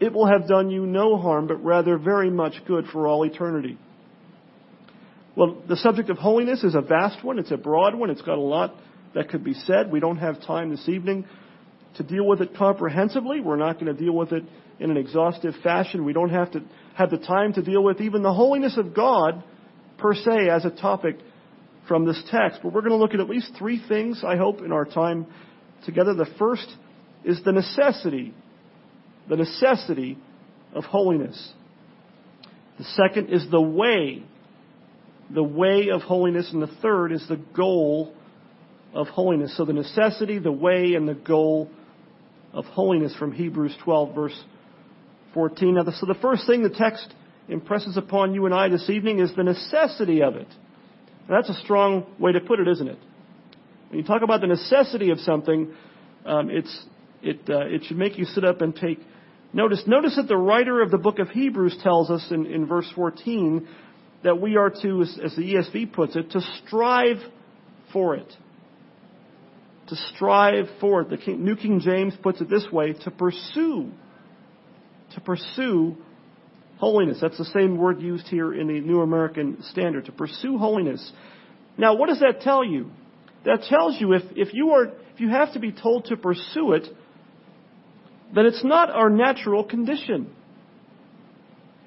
it 0.00 0.12
will 0.12 0.26
have 0.26 0.46
done 0.46 0.70
you 0.70 0.86
no 0.86 1.16
harm, 1.16 1.46
but 1.46 1.62
rather 1.64 1.98
very 1.98 2.30
much 2.30 2.54
good 2.66 2.86
for 2.92 3.06
all 3.06 3.24
eternity. 3.24 3.78
Well, 5.34 5.62
the 5.68 5.76
subject 5.76 6.10
of 6.10 6.18
holiness 6.18 6.64
is 6.64 6.74
a 6.74 6.80
vast 6.80 7.24
one. 7.24 7.38
It's 7.38 7.50
a 7.50 7.56
broad 7.56 7.94
one. 7.94 8.10
It's 8.10 8.22
got 8.22 8.38
a 8.38 8.40
lot 8.40 8.74
that 9.14 9.28
could 9.28 9.44
be 9.44 9.54
said. 9.54 9.90
We 9.90 10.00
don't 10.00 10.18
have 10.18 10.42
time 10.42 10.70
this 10.70 10.88
evening 10.88 11.26
to 11.96 12.02
deal 12.02 12.26
with 12.26 12.40
it 12.40 12.56
comprehensively. 12.56 13.40
We're 13.40 13.56
not 13.56 13.74
going 13.74 13.94
to 13.94 14.00
deal 14.00 14.14
with 14.14 14.32
it 14.32 14.44
in 14.80 14.90
an 14.90 14.96
exhaustive 14.96 15.54
fashion. 15.62 16.04
We 16.04 16.12
don't 16.12 16.30
have 16.30 16.52
to 16.52 16.62
have 16.94 17.10
the 17.10 17.18
time 17.18 17.52
to 17.54 17.62
deal 17.62 17.82
with 17.82 18.00
even 18.00 18.22
the 18.22 18.32
holiness 18.32 18.76
of 18.76 18.94
God 18.94 19.42
per 19.98 20.14
se 20.14 20.48
as 20.48 20.64
a 20.64 20.70
topic 20.70 21.18
from 21.86 22.04
this 22.04 22.22
text, 22.30 22.60
but 22.62 22.72
we're 22.72 22.82
going 22.82 22.92
to 22.92 22.96
look 22.96 23.14
at 23.14 23.20
at 23.20 23.28
least 23.28 23.52
three 23.58 23.82
things, 23.88 24.22
I 24.24 24.36
hope, 24.36 24.60
in 24.60 24.72
our 24.72 24.84
time 24.84 25.26
together. 25.84 26.14
The 26.14 26.28
first 26.38 26.68
is 27.24 27.42
the 27.44 27.52
necessity, 27.52 28.34
the 29.28 29.36
necessity 29.36 30.18
of 30.74 30.84
holiness. 30.84 31.52
The 32.78 32.84
second 32.84 33.30
is 33.30 33.44
the 33.50 33.60
way, 33.60 34.22
the 35.30 35.42
way 35.42 35.88
of 35.90 36.02
holiness. 36.02 36.50
And 36.52 36.62
the 36.62 36.74
third 36.80 37.12
is 37.12 37.26
the 37.28 37.40
goal 37.56 38.14
of 38.94 39.08
holiness. 39.08 39.56
So 39.56 39.64
the 39.64 39.72
necessity, 39.72 40.38
the 40.38 40.52
way, 40.52 40.94
and 40.94 41.08
the 41.08 41.14
goal 41.14 41.70
of 42.52 42.64
holiness 42.66 43.14
from 43.16 43.32
Hebrews 43.32 43.76
12, 43.82 44.14
verse 44.14 44.44
14. 45.34 45.74
Now, 45.74 45.84
so 45.84 46.06
the 46.06 46.18
first 46.20 46.46
thing 46.46 46.62
the 46.62 46.70
text 46.70 47.12
impresses 47.48 47.96
upon 47.96 48.34
you 48.34 48.46
and 48.46 48.54
I 48.54 48.68
this 48.68 48.88
evening 48.90 49.20
is 49.20 49.34
the 49.34 49.44
necessity 49.44 50.22
of 50.22 50.36
it. 50.36 50.48
And 50.48 51.36
that's 51.36 51.48
a 51.48 51.60
strong 51.64 52.06
way 52.18 52.32
to 52.32 52.40
put 52.40 52.60
it, 52.60 52.68
isn't 52.68 52.88
it? 52.88 52.98
When 53.88 54.00
you 54.00 54.04
talk 54.04 54.22
about 54.22 54.40
the 54.40 54.46
necessity 54.46 55.10
of 55.10 55.18
something, 55.20 55.72
um, 56.26 56.50
it's, 56.50 56.84
it, 57.22 57.40
uh, 57.48 57.66
it 57.66 57.84
should 57.84 57.96
make 57.96 58.18
you 58.18 58.24
sit 58.24 58.44
up 58.44 58.60
and 58.60 58.74
take 58.74 58.98
notice. 59.52 59.82
Notice 59.86 60.16
that 60.16 60.28
the 60.28 60.36
writer 60.36 60.82
of 60.82 60.90
the 60.90 60.98
book 60.98 61.18
of 61.18 61.30
Hebrews 61.30 61.78
tells 61.82 62.10
us 62.10 62.26
in, 62.30 62.46
in 62.46 62.66
verse 62.66 62.90
14 62.94 63.66
that 64.24 64.40
we 64.40 64.56
are 64.56 64.70
to, 64.70 65.02
as, 65.02 65.34
the 65.36 65.54
ESV 65.54 65.92
puts 65.92 66.16
it, 66.16 66.30
to 66.32 66.40
strive 66.66 67.18
for 67.92 68.14
it. 68.16 68.30
to 69.88 69.96
strive 70.14 70.66
for 70.80 71.02
it. 71.02 71.10
The 71.10 71.16
King, 71.16 71.44
New 71.44 71.56
King 71.56 71.80
James 71.80 72.14
puts 72.22 72.40
it 72.40 72.50
this 72.50 72.66
way 72.70 72.92
to 72.92 73.10
pursue. 73.10 73.90
To 75.14 75.20
pursue 75.20 75.96
holiness. 76.78 77.18
That's 77.20 77.38
the 77.38 77.44
same 77.44 77.76
word 77.76 78.00
used 78.00 78.26
here 78.28 78.54
in 78.54 78.68
the 78.68 78.80
New 78.80 79.00
American 79.00 79.62
Standard. 79.70 80.06
To 80.06 80.12
pursue 80.12 80.58
holiness. 80.58 81.12
Now, 81.76 81.96
what 81.96 82.08
does 82.08 82.20
that 82.20 82.40
tell 82.40 82.64
you? 82.64 82.90
That 83.44 83.62
tells 83.68 84.00
you 84.00 84.12
if, 84.14 84.22
if 84.34 84.52
you 84.52 84.70
are 84.70 84.86
if 85.14 85.20
you 85.20 85.30
have 85.30 85.52
to 85.54 85.58
be 85.58 85.72
told 85.72 86.06
to 86.06 86.16
pursue 86.16 86.72
it, 86.72 86.86
then 88.34 88.46
it's 88.46 88.64
not 88.64 88.90
our 88.90 89.10
natural 89.10 89.64
condition. 89.64 90.32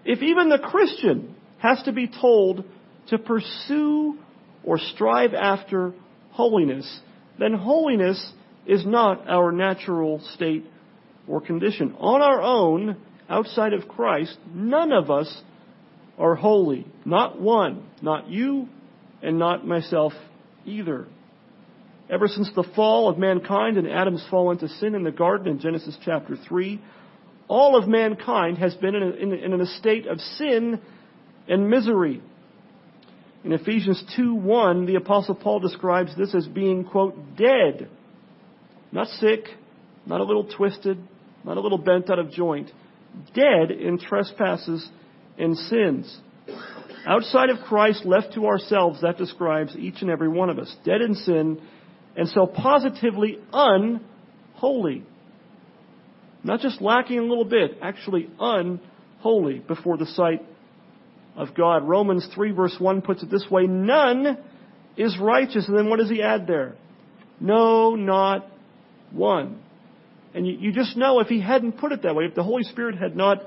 If 0.04 0.22
even 0.22 0.50
the 0.50 0.58
Christian 0.58 1.36
has 1.60 1.82
to 1.84 1.94
be 1.94 2.08
told 2.08 2.66
to 3.08 3.18
pursue 3.18 4.18
or 4.64 4.80
strive 4.80 5.34
after 5.34 5.94
holiness, 6.32 7.02
then 7.40 7.54
holiness 7.54 8.34
is 8.66 8.86
not 8.86 9.30
our 9.30 9.52
natural 9.52 10.22
state 10.34 10.66
or 11.28 11.40
condition. 11.40 11.96
On 12.00 12.22
our 12.22 12.42
own, 12.42 12.98
outside 13.32 13.74
of 13.74 13.88
Christ, 13.88 14.38
none 14.54 14.92
of 14.92 15.10
us 15.10 15.42
are 16.18 16.36
holy. 16.36 16.86
Not 17.06 17.40
one. 17.40 17.88
Not 18.02 18.30
you 18.30 18.68
and 19.24 19.40
not 19.40 19.66
myself 19.66 20.14
either. 20.66 21.08
Ever 22.10 22.28
since 22.28 22.50
the 22.56 22.68
fall 22.76 23.10
of 23.10 23.18
mankind 23.18 23.78
and 23.78 23.88
Adam's 23.88 24.26
fall 24.30 24.52
into 24.52 24.68
sin 24.68 24.96
in 24.96 25.04
the 25.04 25.12
garden 25.12 25.48
in 25.48 25.60
Genesis 25.60 25.98
chapter 26.04 26.36
3, 26.36 26.82
all 27.48 27.78
of 27.78 27.88
mankind 27.88 28.58
has 28.58 28.76
been 28.76 28.96
in, 28.96 29.04
a, 29.04 29.10
in, 29.12 29.34
in 29.54 29.62
a 29.62 29.66
state 29.66 30.08
of 30.08 30.20
sin 30.20 30.82
and 31.48 31.70
misery. 31.70 32.22
In 33.44 33.54
Ephesians 33.54 34.04
2:1, 34.18 34.86
the 34.86 34.96
apostle 34.96 35.36
Paul 35.36 35.60
describes 35.60 36.16
this 36.16 36.36
as 36.36 36.48
being 36.48 36.84
quote 36.84 37.38
dead. 37.38 37.90
Not 38.92 39.08
sick, 39.08 39.46
not 40.06 40.22
a 40.22 40.24
little 40.24 40.44
twisted, 40.46 40.98
not 41.44 41.58
a 41.58 41.62
little 41.62 41.78
bent 41.78 42.10
out 42.10 42.20
of 42.20 42.32
joint. 42.32 42.72
Dead 43.34 43.72
in 43.72 44.00
trespasses 44.00 44.88
and 45.38 45.58
sins. 45.58 46.20
Outside 47.06 47.50
of 47.50 47.60
Christ, 47.66 48.06
left 48.06 48.34
to 48.36 48.46
ourselves, 48.46 49.02
that 49.02 49.18
describes 49.18 49.76
each 49.76 50.02
and 50.02 50.10
every 50.10 50.30
one 50.30 50.50
of 50.50 50.60
us. 50.60 50.74
Dead 50.86 51.02
in 51.02 51.16
sin, 51.16 51.62
and 52.16 52.28
so 52.30 52.46
positively 52.46 53.40
unholy. 53.52 55.04
Not 56.44 56.60
just 56.60 56.82
lacking 56.82 57.20
a 57.20 57.24
little 57.24 57.46
bit, 57.46 57.78
actually 57.82 58.30
unholy 58.40 59.60
before 59.60 59.98
the 59.98 60.06
sight 60.06 60.42
of 61.36 61.56
God. 61.56 61.88
Romans 61.88 62.28
3 62.34 62.52
verse 62.52 62.76
1 62.78 63.02
puts 63.02 63.24
it 63.24 63.32
this 63.32 63.46
way, 63.50 63.64
none 63.68 64.38
is 64.98 65.18
righteous. 65.20 65.68
And 65.68 65.78
then 65.78 65.90
what 65.90 66.00
does 66.00 66.10
he 66.10 66.22
add 66.22 66.48
there? 66.48 66.76
No, 67.40 67.96
not 67.96 68.48
one. 69.12 69.62
And 70.34 70.48
you, 70.48 70.54
you 70.54 70.72
just 70.72 70.96
know 70.96 71.20
if 71.20 71.28
he 71.28 71.42
hadn't 71.42 71.74
put 71.74 71.92
it 71.92 72.04
that 72.04 72.16
way, 72.16 72.26
if 72.26 72.36
the 72.36 72.44
Holy 72.44 72.64
Spirit 72.64 72.98
had 72.98 73.16
not 73.16 73.40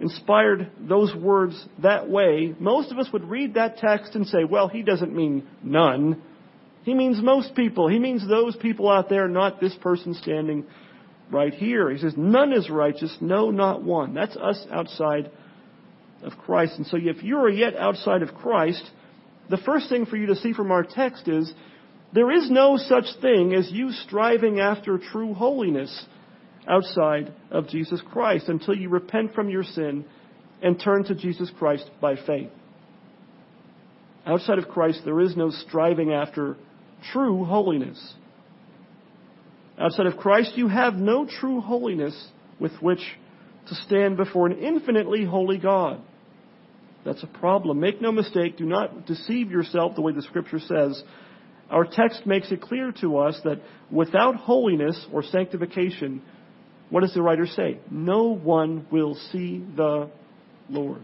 inspired 0.00 0.70
those 0.80 1.14
words 1.14 1.60
that 1.82 2.08
way, 2.08 2.54
most 2.58 2.92
of 2.92 2.98
us 2.98 3.08
would 3.12 3.24
read 3.24 3.54
that 3.54 3.78
text 3.78 4.14
and 4.14 4.26
say, 4.26 4.44
well, 4.44 4.68
he 4.68 4.82
doesn't 4.82 5.14
mean 5.14 5.46
none. 5.62 6.22
He 6.84 6.94
means 6.94 7.20
most 7.20 7.54
people. 7.54 7.88
He 7.88 7.98
means 7.98 8.26
those 8.26 8.56
people 8.56 8.90
out 8.90 9.08
there, 9.08 9.28
not 9.28 9.60
this 9.60 9.74
person 9.82 10.14
standing 10.14 10.64
right 11.30 11.52
here. 11.52 11.90
He 11.90 11.98
says, 11.98 12.14
none 12.16 12.52
is 12.52 12.70
righteous, 12.70 13.16
no, 13.20 13.50
not 13.50 13.82
one. 13.82 14.14
That's 14.14 14.36
us 14.36 14.64
outside 14.70 15.30
of 16.22 16.32
Christ. 16.38 16.74
And 16.78 16.86
so 16.86 16.96
if 17.00 17.22
you 17.22 17.38
are 17.38 17.50
yet 17.50 17.76
outside 17.76 18.22
of 18.22 18.34
Christ, 18.34 18.82
the 19.50 19.58
first 19.58 19.88
thing 19.88 20.06
for 20.06 20.16
you 20.16 20.26
to 20.26 20.36
see 20.36 20.52
from 20.52 20.70
our 20.70 20.84
text 20.84 21.28
is 21.28 21.52
there 22.12 22.30
is 22.30 22.50
no 22.50 22.76
such 22.76 23.04
thing 23.20 23.54
as 23.54 23.70
you 23.70 23.92
striving 23.92 24.60
after 24.60 24.98
true 24.98 25.34
holiness 25.34 26.06
outside 26.66 27.32
of 27.50 27.68
Jesus 27.68 28.00
Christ 28.12 28.48
until 28.48 28.74
you 28.74 28.88
repent 28.88 29.34
from 29.34 29.48
your 29.48 29.64
sin 29.64 30.04
and 30.62 30.80
turn 30.80 31.04
to 31.04 31.14
Jesus 31.14 31.50
Christ 31.58 31.90
by 32.00 32.16
faith. 32.16 32.50
Outside 34.26 34.58
of 34.58 34.68
Christ, 34.68 35.02
there 35.04 35.20
is 35.20 35.36
no 35.36 35.50
striving 35.50 36.12
after 36.12 36.56
true 37.12 37.44
holiness. 37.44 38.14
Outside 39.78 40.06
of 40.06 40.16
Christ, 40.16 40.52
you 40.56 40.68
have 40.68 40.94
no 40.94 41.26
true 41.26 41.60
holiness 41.60 42.28
with 42.58 42.72
which 42.80 43.00
to 43.68 43.74
stand 43.74 44.16
before 44.16 44.46
an 44.46 44.58
infinitely 44.58 45.24
holy 45.24 45.58
God. 45.58 46.00
That's 47.04 47.22
a 47.22 47.26
problem. 47.26 47.80
Make 47.80 48.02
no 48.02 48.12
mistake, 48.12 48.56
do 48.56 48.66
not 48.66 49.06
deceive 49.06 49.50
yourself 49.50 49.94
the 49.94 50.02
way 50.02 50.12
the 50.12 50.22
scripture 50.22 50.58
says. 50.58 51.02
Our 51.70 51.84
text 51.84 52.26
makes 52.26 52.50
it 52.50 52.62
clear 52.62 52.92
to 53.00 53.18
us 53.18 53.38
that 53.44 53.60
without 53.90 54.36
holiness 54.36 55.06
or 55.12 55.22
sanctification, 55.22 56.22
what 56.90 57.02
does 57.02 57.12
the 57.12 57.22
writer 57.22 57.46
say? 57.46 57.78
No 57.90 58.34
one 58.34 58.86
will 58.90 59.14
see 59.32 59.64
the 59.76 60.10
Lord. 60.70 61.02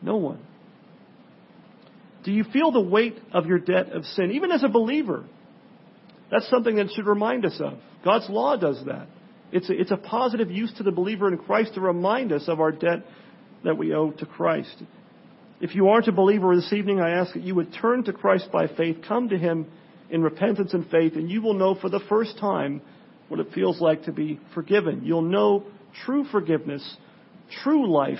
No 0.00 0.16
one. 0.16 0.40
Do 2.24 2.32
you 2.32 2.44
feel 2.44 2.70
the 2.70 2.80
weight 2.80 3.18
of 3.32 3.46
your 3.46 3.58
debt 3.58 3.92
of 3.92 4.04
sin, 4.04 4.30
even 4.32 4.52
as 4.52 4.62
a 4.62 4.68
believer? 4.68 5.24
That's 6.30 6.48
something 6.48 6.76
that 6.76 6.90
should 6.94 7.06
remind 7.06 7.44
us 7.44 7.60
of. 7.60 7.78
God's 8.04 8.28
law 8.30 8.56
does 8.56 8.82
that. 8.86 9.08
It's 9.52 9.68
a, 9.68 9.72
it's 9.72 9.90
a 9.90 9.96
positive 9.96 10.50
use 10.50 10.72
to 10.78 10.82
the 10.82 10.90
believer 10.90 11.28
in 11.28 11.38
Christ 11.38 11.74
to 11.74 11.80
remind 11.80 12.32
us 12.32 12.44
of 12.48 12.60
our 12.60 12.72
debt 12.72 13.04
that 13.64 13.76
we 13.76 13.94
owe 13.94 14.10
to 14.10 14.26
Christ. 14.26 14.82
If 15.64 15.74
you 15.74 15.88
aren't 15.88 16.08
a 16.08 16.12
believer 16.12 16.54
this 16.54 16.74
evening, 16.74 17.00
I 17.00 17.12
ask 17.12 17.32
that 17.32 17.42
you 17.42 17.54
would 17.54 17.72
turn 17.72 18.04
to 18.04 18.12
Christ 18.12 18.52
by 18.52 18.66
faith, 18.66 18.98
come 19.08 19.30
to 19.30 19.38
Him 19.38 19.64
in 20.10 20.22
repentance 20.22 20.74
and 20.74 20.86
faith, 20.90 21.14
and 21.14 21.30
you 21.30 21.40
will 21.40 21.54
know 21.54 21.74
for 21.74 21.88
the 21.88 22.02
first 22.06 22.36
time 22.38 22.82
what 23.28 23.40
it 23.40 23.46
feels 23.54 23.80
like 23.80 24.02
to 24.02 24.12
be 24.12 24.38
forgiven. 24.52 25.00
You'll 25.06 25.22
know 25.22 25.64
true 26.04 26.26
forgiveness, 26.30 26.98
true 27.62 27.90
life, 27.90 28.18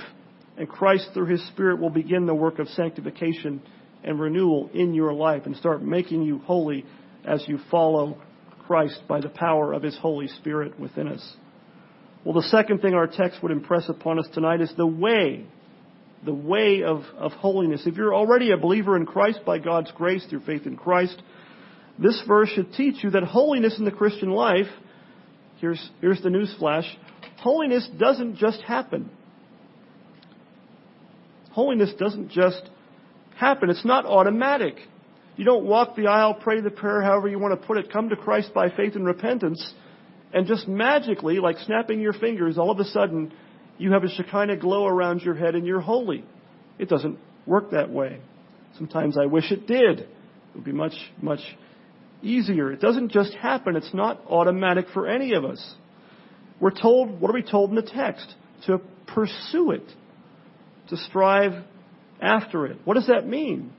and 0.56 0.66
Christ, 0.66 1.10
through 1.12 1.26
His 1.26 1.46
Spirit, 1.48 1.80
will 1.80 1.90
begin 1.90 2.24
the 2.24 2.34
work 2.34 2.60
of 2.60 2.68
sanctification 2.68 3.60
and 4.02 4.18
renewal 4.18 4.70
in 4.72 4.94
your 4.94 5.12
life 5.12 5.42
and 5.44 5.54
start 5.54 5.82
making 5.82 6.22
you 6.22 6.38
holy 6.38 6.86
as 7.26 7.44
you 7.46 7.58
follow 7.70 8.22
Christ 8.66 9.02
by 9.06 9.20
the 9.20 9.28
power 9.28 9.74
of 9.74 9.82
His 9.82 9.98
Holy 9.98 10.28
Spirit 10.28 10.80
within 10.80 11.08
us. 11.08 11.36
Well, 12.24 12.32
the 12.32 12.48
second 12.48 12.80
thing 12.80 12.94
our 12.94 13.06
text 13.06 13.42
would 13.42 13.52
impress 13.52 13.90
upon 13.90 14.18
us 14.18 14.28
tonight 14.32 14.62
is 14.62 14.72
the 14.78 14.86
way, 14.86 15.44
the 16.24 16.34
way 16.34 16.82
of, 16.82 17.02
of 17.16 17.32
holiness. 17.32 17.82
If 17.86 17.96
you're 17.96 18.14
already 18.14 18.50
a 18.50 18.56
believer 18.56 18.96
in 18.96 19.06
Christ 19.06 19.40
by 19.44 19.58
God's 19.58 19.92
grace 19.92 20.24
through 20.28 20.40
faith 20.40 20.66
in 20.66 20.76
Christ, 20.76 21.20
this 21.98 22.20
verse 22.26 22.48
should 22.50 22.72
teach 22.72 23.04
you 23.04 23.10
that 23.10 23.24
holiness 23.24 23.78
in 23.78 23.84
the 23.84 23.90
Christian 23.90 24.30
life, 24.30 24.66
here's, 25.60 25.90
here's 26.00 26.22
the 26.22 26.30
news 26.30 26.54
flash, 26.58 26.84
holiness 27.38 27.88
doesn't 27.98 28.36
just 28.36 28.60
happen. 28.62 29.10
Holiness 31.52 31.92
doesn't 31.98 32.30
just 32.30 32.62
happen. 33.36 33.70
It's 33.70 33.84
not 33.84 34.06
automatic. 34.06 34.76
You 35.36 35.44
don't 35.44 35.66
walk 35.66 35.96
the 35.96 36.06
aisle, 36.06 36.34
pray 36.34 36.60
the 36.60 36.70
prayer, 36.70 37.02
however 37.02 37.28
you 37.28 37.38
want 37.38 37.60
to 37.60 37.66
put 37.66 37.76
it, 37.76 37.92
come 37.92 38.08
to 38.08 38.16
Christ 38.16 38.52
by 38.54 38.70
faith 38.70 38.94
and 38.96 39.06
repentance, 39.06 39.72
and 40.32 40.46
just 40.46 40.66
magically, 40.66 41.38
like 41.38 41.58
snapping 41.58 42.00
your 42.00 42.12
fingers, 42.12 42.58
all 42.58 42.70
of 42.70 42.78
a 42.78 42.84
sudden, 42.84 43.32
you 43.78 43.92
have 43.92 44.04
a 44.04 44.08
Shekinah 44.08 44.56
glow 44.58 44.86
around 44.86 45.22
your 45.22 45.34
head 45.34 45.54
and 45.54 45.66
you're 45.66 45.80
holy. 45.80 46.24
It 46.78 46.88
doesn't 46.88 47.18
work 47.46 47.70
that 47.72 47.90
way. 47.90 48.20
Sometimes 48.76 49.16
I 49.18 49.26
wish 49.26 49.50
it 49.50 49.66
did. 49.66 50.00
It 50.00 50.08
would 50.54 50.64
be 50.64 50.72
much, 50.72 50.94
much 51.20 51.40
easier. 52.22 52.72
It 52.72 52.80
doesn't 52.80 53.12
just 53.12 53.34
happen. 53.34 53.76
It's 53.76 53.92
not 53.92 54.20
automatic 54.28 54.86
for 54.92 55.06
any 55.06 55.34
of 55.34 55.44
us. 55.44 55.74
We're 56.60 56.70
told, 56.70 57.20
what 57.20 57.30
are 57.30 57.34
we 57.34 57.42
told 57.42 57.70
in 57.70 57.76
the 57.76 57.82
text? 57.82 58.32
To 58.66 58.80
pursue 59.06 59.72
it. 59.72 59.86
To 60.88 60.96
strive 60.96 61.64
after 62.20 62.66
it. 62.66 62.78
What 62.84 62.94
does 62.94 63.08
that 63.08 63.26
mean? 63.26 63.72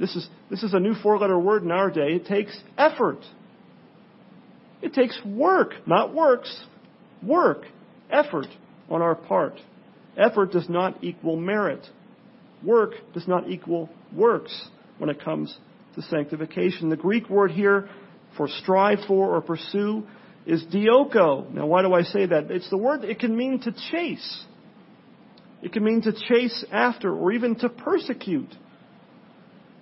This 0.00 0.16
is, 0.16 0.28
this 0.50 0.62
is 0.62 0.74
a 0.74 0.80
new 0.80 0.94
four 0.94 1.18
letter 1.18 1.38
word 1.38 1.62
in 1.62 1.70
our 1.70 1.90
day. 1.90 2.14
It 2.14 2.26
takes 2.26 2.58
effort. 2.76 3.20
It 4.80 4.94
takes 4.94 5.18
work, 5.24 5.74
not 5.86 6.12
works. 6.12 6.64
Work, 7.22 7.66
effort 8.10 8.48
on 8.90 9.02
our 9.02 9.14
part. 9.14 9.54
Effort 10.16 10.52
does 10.52 10.68
not 10.68 11.02
equal 11.02 11.36
merit. 11.36 11.86
Work 12.62 12.92
does 13.14 13.26
not 13.26 13.48
equal 13.48 13.88
works 14.14 14.68
when 14.98 15.10
it 15.10 15.22
comes 15.22 15.56
to 15.94 16.02
sanctification. 16.02 16.88
The 16.88 16.96
Greek 16.96 17.28
word 17.28 17.50
here 17.50 17.88
for 18.36 18.48
strive 18.48 19.00
for 19.06 19.34
or 19.34 19.40
pursue 19.40 20.04
is 20.46 20.64
dioko. 20.64 21.50
Now, 21.52 21.66
why 21.66 21.82
do 21.82 21.92
I 21.92 22.02
say 22.02 22.26
that? 22.26 22.50
It's 22.50 22.68
the 22.70 22.78
word, 22.78 23.04
it 23.04 23.18
can 23.18 23.36
mean 23.36 23.60
to 23.60 23.72
chase. 23.90 24.44
It 25.62 25.72
can 25.72 25.84
mean 25.84 26.02
to 26.02 26.12
chase 26.12 26.64
after 26.72 27.14
or 27.14 27.32
even 27.32 27.54
to 27.56 27.68
persecute. 27.68 28.54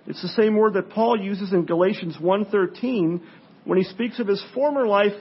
It's 0.07 0.21
the 0.21 0.29
same 0.29 0.55
word 0.55 0.73
that 0.73 0.89
Paul 0.89 1.19
uses 1.19 1.53
in 1.53 1.65
Galatians 1.65 2.17
1:13 2.17 3.21
when 3.65 3.77
he 3.77 3.83
speaks 3.83 4.19
of 4.19 4.27
his 4.27 4.43
former 4.53 4.87
life 4.87 5.13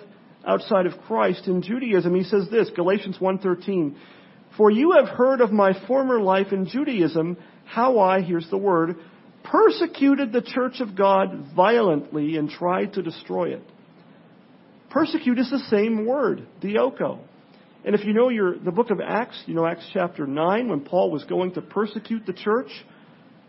outside 0.47 0.87
of 0.87 1.01
Christ 1.03 1.47
in 1.47 1.63
Judaism. 1.63 2.15
He 2.15 2.25
says 2.25 2.49
this, 2.51 2.71
Galatians 2.71 3.19
1:13, 3.21 3.97
"For 4.57 4.71
you 4.71 4.93
have 4.93 5.09
heard 5.09 5.41
of 5.41 5.53
my 5.53 5.73
former 5.87 6.21
life 6.21 6.53
in 6.53 6.67
Judaism, 6.67 7.37
how 7.65 7.99
I, 7.99 8.21
here's 8.21 8.49
the 8.51 8.59
word, 8.59 8.97
persecuted 9.45 10.33
the 10.33 10.43
church 10.43 10.81
of 10.81 10.95
God 10.95 11.53
violently 11.55 12.37
and 12.37 12.51
tried 12.51 12.95
to 12.95 13.03
destroy 13.03 13.55
it. 13.55 13.63
Persecute 14.91 15.39
is 15.39 15.51
the 15.51 15.59
same 15.71 16.05
word, 16.05 16.47
dioko. 16.61 17.21
And 17.85 17.95
if 17.95 18.05
you 18.05 18.13
know 18.13 18.29
your, 18.29 18.59
the 18.59 18.73
book 18.73 18.91
of 18.91 19.01
Acts, 19.01 19.43
you 19.47 19.55
know 19.55 19.65
Acts 19.65 19.89
chapter 19.93 20.27
9, 20.27 20.69
when 20.69 20.81
Paul 20.81 21.11
was 21.11 21.25
going 21.25 21.53
to 21.53 21.63
persecute 21.63 22.27
the 22.27 22.33
church, 22.33 22.71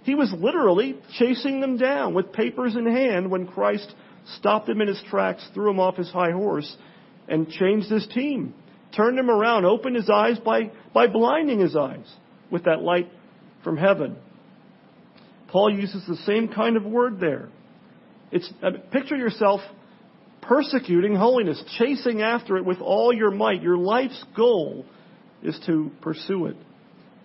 he 0.04 0.15
was 0.15 0.34
literally 0.39 0.97
chasing 1.17 1.60
them 1.60 1.77
down 1.77 2.13
with 2.13 2.32
papers 2.32 2.75
in 2.75 2.86
hand 2.86 3.30
when 3.30 3.47
Christ 3.47 3.93
stopped 4.38 4.70
him 4.70 4.82
in 4.82 4.88
his 4.88 5.02
tracks, 5.10 5.46
threw 5.54 5.70
him 5.70 5.80
off 5.80 5.96
his 5.96 6.10
high 6.10 6.32
horse, 6.32 6.76
and 7.28 7.50
changed 7.50 7.90
his 7.90 8.08
team. 8.08 8.54
Turned 8.96 9.18
him 9.18 9.30
around, 9.30 9.66
opened 9.66 9.96
his 9.96 10.10
eyes 10.10 10.38
by, 10.40 10.72
by 10.94 11.08
blinding 11.08 11.60
his 11.60 11.76
eyes 11.76 12.06
with 12.50 12.66
that 12.66 12.82
light 12.82 13.10
from 13.64 13.78
heaven. 13.78 14.18
Paul 15.48 15.74
uses 15.74 16.06
the 16.08 16.18
same 16.18 16.50
kind 16.50 16.78
of 16.78 16.84
word 16.84 17.20
there. 17.20 17.50
It's, 18.32 18.52
picture 18.92 19.16
yourself 19.16 19.62
persecuting 20.42 21.16
holiness, 21.16 21.62
chasing 21.78 22.22
after 22.22 22.58
it 22.58 22.66
with 22.66 22.80
all 22.82 23.14
your 23.14 23.32
might. 23.32 23.62
Your 23.62 23.78
life's 23.78 24.24
goal 24.36 24.86
is 25.44 25.60
to 25.66 25.92
pursue 26.02 26.48
it. 26.48 26.58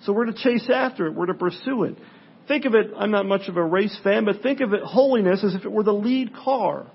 So 0.03 0.13
we're 0.13 0.27
to 0.27 0.35
chase 0.35 0.69
after 0.73 1.07
it. 1.07 1.15
We're 1.15 1.27
to 1.27 1.35
pursue 1.35 1.85
it. 1.85 1.97
Think 2.49 2.65
of 2.65 2.75
it, 2.75 2.93
I'm 2.97 3.11
not 3.11 3.27
much 3.27 3.49
of 3.49 3.57
a 3.57 3.65
race 3.65 3.99
fan, 4.05 4.25
but 4.25 4.43
think 4.43 4.61
of 4.61 4.73
it, 4.73 4.83
holiness 4.83 5.43
as 5.45 5.55
if 5.55 5.65
it 5.65 5.73
were 5.73 5.83
the 5.83 5.93
lead 5.93 6.35
car 6.35 6.87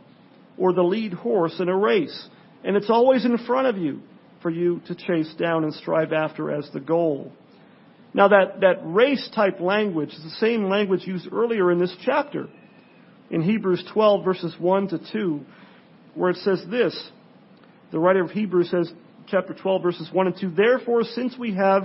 or 0.58 0.74
the 0.74 0.84
lead 0.84 1.14
horse 1.14 1.56
in 1.60 1.68
a 1.68 1.76
race. 1.76 2.28
And 2.64 2.78
it's 2.78 2.90
always 2.90 3.26
in 3.26 3.38
front 3.40 3.68
of 3.68 3.78
you 3.78 4.02
for 4.42 4.50
you 4.50 4.82
to 4.88 4.96
chase 4.96 5.34
down 5.38 5.64
and 5.64 5.74
strive 5.74 6.14
after 6.14 6.52
as 6.52 6.70
the 6.72 6.80
goal. 6.80 7.32
Now 8.14 8.30
that, 8.30 8.62
that 8.62 8.82
race 8.84 9.30
type 9.34 9.60
language 9.60 10.10
is 10.10 10.24
the 10.24 10.38
same 10.40 10.66
language 10.66 11.06
used 11.06 11.28
earlier 11.32 11.72
in 11.72 11.80
this 11.80 11.96
chapter. 12.04 12.48
In 13.30 13.42
Hebrews 13.42 13.84
12 13.94 14.26
verses 14.26 14.56
1 14.60 14.90
to 14.90 15.00
2, 15.12 15.42
where 16.16 16.32
it 16.32 16.38
says 16.38 16.64
this. 16.70 17.10
The 17.92 18.00
writer 18.00 18.24
of 18.24 18.32
Hebrews 18.32 18.70
says, 18.70 18.92
chapter 19.28 19.54
12 19.54 19.82
verses 19.82 20.10
1 20.12 20.28
and 20.28 20.36
2, 20.40 20.52
Therefore, 20.52 21.04
since 21.04 21.38
we 21.38 21.56
have 21.56 21.84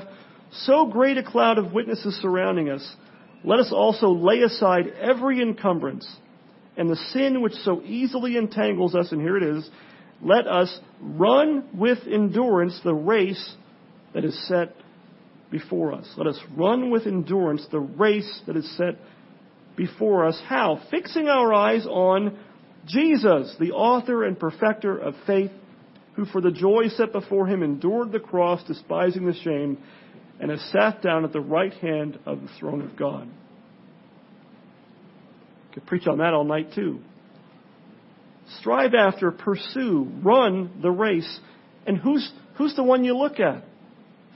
so 0.51 0.87
great 0.87 1.19
a 1.19 1.23
cloud 1.23 1.59
of 1.59 1.73
witnesses 1.73 2.17
surrounding 2.21 2.71
us, 2.71 2.97
let 3.47 3.61
us 3.61 3.73
also 3.73 4.11
lay 4.11 4.43
aside 4.43 4.89
every 5.01 5.41
encumbrance 5.41 6.07
and 6.77 6.91
the 6.91 6.97
sin 7.13 7.41
which 7.41 7.55
so 7.65 7.81
easily 7.83 8.37
entangles 8.37 8.95
us, 8.95 9.13
and 9.13 9.21
here 9.21 9.37
it 9.37 9.43
is, 9.43 9.71
let 10.21 10.47
us 10.47 10.79
run 11.01 11.69
with 11.73 11.99
endurance 12.07 12.79
the 12.85 12.93
race 12.93 13.55
that 14.15 14.25
is 14.25 14.49
set 14.49 14.75
before 15.51 15.93
us. 15.93 16.07
Let 16.17 16.27
us 16.27 16.39
run 16.57 16.91
with 16.91 17.07
endurance 17.07 17.67
the 17.71 17.81
race 17.81 18.41
that 18.47 18.57
is 18.57 18.77
set 18.77 18.97
before 19.77 20.27
us. 20.27 20.41
How? 20.47 20.81
Fixing 20.91 21.29
our 21.29 21.55
eyes 21.55 21.87
on 21.87 22.39
Jesus, 22.87 23.55
the 23.61 23.73
author 23.73 24.25
and 24.25 24.39
perfecter 24.39 24.99
of 24.99 25.15
faith, 25.27 25.51
who 26.15 26.25
for 26.25 26.41
the 26.41 26.51
joy 26.51 26.89
set 26.89 27.13
before 27.13 27.47
him 27.47 27.63
endured 27.63 28.11
the 28.11 28.21
cross, 28.21 28.63
despising 28.67 29.27
the 29.27 29.35
shame, 29.35 29.79
and 30.41 30.51
has 30.51 30.61
sat 30.73 31.03
down 31.03 31.25
at 31.25 31.33
the 31.33 31.41
right 31.41 31.73
hand 31.75 32.19
of 32.27 32.43
the 32.43 32.49
throne 32.59 32.83
of 32.83 32.97
God. 32.97 33.29
Could 35.73 35.87
preach 35.87 36.07
on 36.07 36.19
that 36.19 36.35
all 36.35 36.45
night 36.45 36.73
too. 36.75 37.01
Strive 38.61 38.95
after, 38.95 39.31
pursue, 39.31 40.09
run 40.23 40.81
the 40.81 40.91
race. 40.91 41.41
And 41.87 41.99
who's, 41.99 42.31
who's 42.57 42.75
the 42.77 42.85
one 42.85 43.05
you 43.05 43.17
look 43.17 43.41
at? 43.41 43.65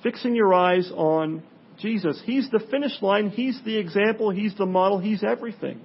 Fixing 0.02 0.34
your 0.34 0.52
eyes 0.52 0.90
on 0.94 1.42
Jesus. 1.78 2.20
He's 2.24 2.50
the 2.50 2.60
finish 2.70 3.00
line. 3.00 3.30
He's 3.30 3.60
the 3.64 3.76
example. 3.76 4.30
He's 4.30 4.56
the 4.56 4.66
model. 4.66 4.98
He's 4.98 5.22
everything. 5.22 5.80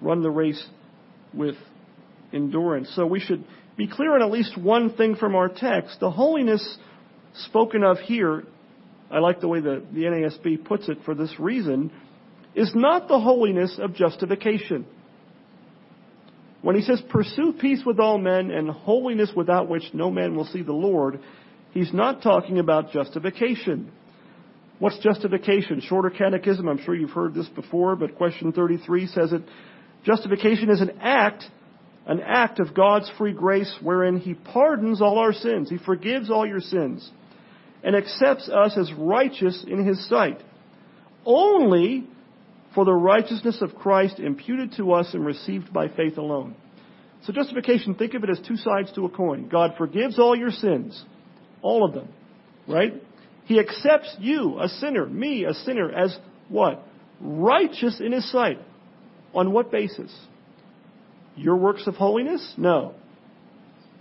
Run 0.00 0.22
the 0.22 0.30
race 0.30 0.64
with 1.32 1.54
endurance. 2.32 2.90
So 2.96 3.06
we 3.06 3.20
should 3.20 3.44
be 3.76 3.86
clear 3.86 4.14
on 4.14 4.22
at 4.22 4.30
least 4.30 4.56
one 4.58 4.94
thing 4.94 5.16
from 5.16 5.34
our 5.34 5.48
text. 5.48 6.00
The 6.00 6.10
holiness 6.10 6.78
spoken 7.34 7.82
of 7.82 7.98
here, 7.98 8.44
I 9.10 9.18
like 9.18 9.40
the 9.40 9.48
way 9.48 9.60
the, 9.60 9.82
the 9.92 10.02
NASB 10.02 10.64
puts 10.64 10.88
it 10.88 10.98
for 11.04 11.14
this 11.14 11.34
reason, 11.38 11.92
is 12.54 12.72
not 12.74 13.08
the 13.08 13.18
holiness 13.18 13.78
of 13.80 13.94
justification. 13.94 14.86
When 16.62 16.76
he 16.76 16.82
says, 16.82 17.02
pursue 17.10 17.54
peace 17.60 17.82
with 17.84 17.98
all 17.98 18.18
men 18.18 18.50
and 18.50 18.70
holiness 18.70 19.30
without 19.34 19.68
which 19.68 19.82
no 19.92 20.10
man 20.10 20.36
will 20.36 20.46
see 20.46 20.62
the 20.62 20.72
Lord, 20.72 21.20
he's 21.72 21.92
not 21.92 22.22
talking 22.22 22.58
about 22.58 22.92
justification. 22.92 23.90
What's 24.78 24.98
justification? 24.98 25.80
Shorter 25.80 26.10
catechism, 26.10 26.68
I'm 26.68 26.82
sure 26.82 26.94
you've 26.94 27.10
heard 27.10 27.34
this 27.34 27.48
before, 27.48 27.96
but 27.96 28.16
question 28.16 28.52
33 28.52 29.06
says 29.08 29.32
it. 29.32 29.42
Justification 30.04 30.70
is 30.70 30.80
an 30.80 30.98
act, 31.00 31.44
an 32.06 32.20
act 32.20 32.60
of 32.60 32.74
God's 32.74 33.10
free 33.18 33.32
grace 33.32 33.72
wherein 33.80 34.18
he 34.18 34.34
pardons 34.34 35.02
all 35.02 35.18
our 35.18 35.32
sins. 35.32 35.68
He 35.68 35.78
forgives 35.78 36.30
all 36.30 36.46
your 36.46 36.60
sins 36.60 37.10
and 37.82 37.96
accepts 37.96 38.48
us 38.48 38.76
as 38.78 38.92
righteous 38.96 39.64
in 39.66 39.84
his 39.84 40.08
sight. 40.08 40.40
Only 41.24 42.06
for 42.74 42.84
the 42.84 42.92
righteousness 42.92 43.60
of 43.60 43.74
Christ 43.74 44.18
imputed 44.18 44.74
to 44.76 44.92
us 44.92 45.12
and 45.14 45.24
received 45.24 45.72
by 45.72 45.88
faith 45.88 46.16
alone. 46.16 46.54
So 47.24 47.32
justification, 47.32 47.94
think 47.94 48.14
of 48.14 48.24
it 48.24 48.30
as 48.30 48.40
two 48.46 48.56
sides 48.56 48.92
to 48.94 49.04
a 49.04 49.10
coin. 49.10 49.48
God 49.48 49.74
forgives 49.78 50.18
all 50.18 50.36
your 50.36 50.50
sins. 50.50 51.04
All 51.60 51.84
of 51.84 51.94
them. 51.94 52.08
Right? 52.66 52.94
He 53.44 53.60
accepts 53.60 54.16
you, 54.18 54.58
a 54.60 54.68
sinner, 54.68 55.06
me, 55.06 55.44
a 55.44 55.54
sinner, 55.54 55.90
as 55.90 56.16
what? 56.48 56.82
Righteous 57.20 58.00
in 58.00 58.12
His 58.12 58.30
sight. 58.30 58.58
On 59.34 59.52
what 59.52 59.70
basis? 59.70 60.12
Your 61.36 61.56
works 61.56 61.86
of 61.86 61.94
holiness? 61.94 62.54
No. 62.56 62.94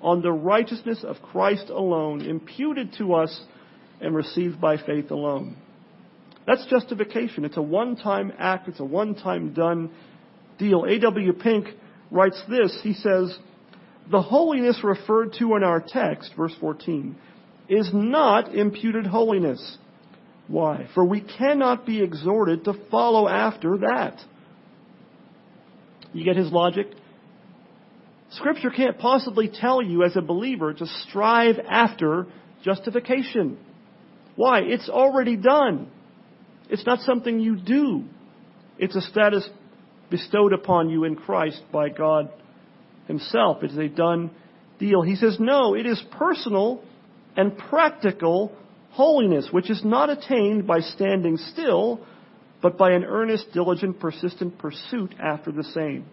On 0.02 0.22
the 0.22 0.32
righteousness 0.32 1.04
of 1.04 1.22
Christ 1.22 1.70
alone, 1.70 2.22
imputed 2.22 2.94
to 2.98 3.14
us 3.14 3.42
and 4.02 4.16
received 4.16 4.60
by 4.60 4.78
faith 4.78 5.12
alone. 5.12 5.56
That's 6.48 6.66
justification. 6.66 7.46
It's 7.46 7.58
a 7.58 7.62
one-time 7.62 8.34
act. 8.38 8.68
It's 8.68 8.80
a 8.80 8.86
one-time 8.86 9.54
done 9.54 9.92
deal. 10.58 10.86
A.W. 10.86 11.34
Pink 11.34 11.68
writes 12.10 12.42
this. 12.50 12.78
He 12.84 12.94
says, 12.94 13.38
the 14.10 14.22
holiness 14.22 14.80
referred 14.84 15.34
to 15.40 15.56
in 15.56 15.64
our 15.64 15.84
text, 15.86 16.34
verse 16.36 16.54
14, 16.60 17.16
is 17.70 17.90
not 17.94 18.54
imputed 18.54 19.06
holiness. 19.06 19.78
Why? 20.48 20.88
For 20.94 21.06
we 21.06 21.22
cannot 21.22 21.86
be 21.86 22.02
exhorted 22.02 22.66
to 22.66 22.74
follow 22.90 23.28
after 23.28 23.78
that. 23.78 24.20
You 26.12 26.26
get 26.26 26.36
his 26.36 26.52
logic? 26.52 26.88
Scripture 28.32 28.70
can't 28.70 28.98
possibly 28.98 29.50
tell 29.54 29.82
you 29.82 30.04
as 30.04 30.18
a 30.18 30.22
believer 30.22 30.74
to 30.74 30.86
strive 31.08 31.56
after 31.70 32.28
justification. 32.64 33.58
Why? 34.36 34.62
It's 34.62 34.90
already 34.90 35.36
done. 35.36 35.90
It's 36.70 36.86
not 36.86 37.00
something 37.02 37.40
you 37.40 37.58
do. 37.58 38.06
It's 38.78 38.96
a 38.96 39.02
status 39.02 39.48
bestowed 40.10 40.54
upon 40.54 40.90
you 40.90 41.04
in 41.04 41.16
Christ 41.16 41.62
by 41.72 41.90
God 41.90 42.32
Himself. 43.08 43.64
It 43.64 43.72
is 43.72 43.78
a 43.78 43.88
done 43.88 44.32
deal. 44.80 45.02
He 45.02 45.16
says, 45.16 45.38
no, 45.40 45.76
it 45.76 45.86
is 45.86 46.02
personal 46.18 46.84
and 47.36 47.58
practical 47.58 48.52
holiness, 48.92 49.48
which 49.52 49.70
is 49.70 49.84
not 49.86 50.10
attained 50.10 50.68
by 50.68 50.80
standing 50.80 51.38
still, 51.38 52.02
but 52.62 52.78
by 52.78 52.92
an 52.92 53.04
earnest, 53.04 53.48
diligent, 53.54 54.00
persistent 54.00 54.58
pursuit 54.58 55.16
after 55.20 55.52
the 55.52 55.64
same. 55.64 56.06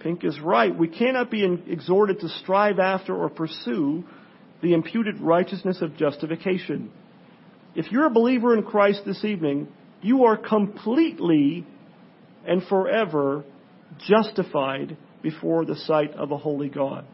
Pink 0.00 0.24
is 0.24 0.38
right. 0.40 0.76
We 0.76 0.88
cannot 0.88 1.30
be 1.30 1.44
exhorted 1.68 2.20
to 2.20 2.28
strive 2.28 2.78
after 2.78 3.14
or 3.14 3.28
pursue 3.28 4.04
the 4.66 4.74
imputed 4.74 5.20
righteousness 5.20 5.80
of 5.80 5.96
justification. 5.96 6.90
If 7.76 7.92
you're 7.92 8.06
a 8.06 8.10
believer 8.10 8.52
in 8.52 8.64
Christ 8.64 9.02
this 9.06 9.24
evening, 9.24 9.68
you 10.02 10.24
are 10.24 10.36
completely 10.36 11.64
and 12.44 12.64
forever 12.64 13.44
justified 14.08 14.96
before 15.22 15.64
the 15.64 15.76
sight 15.76 16.14
of 16.14 16.32
a 16.32 16.36
holy 16.36 16.68
God. 16.68 17.04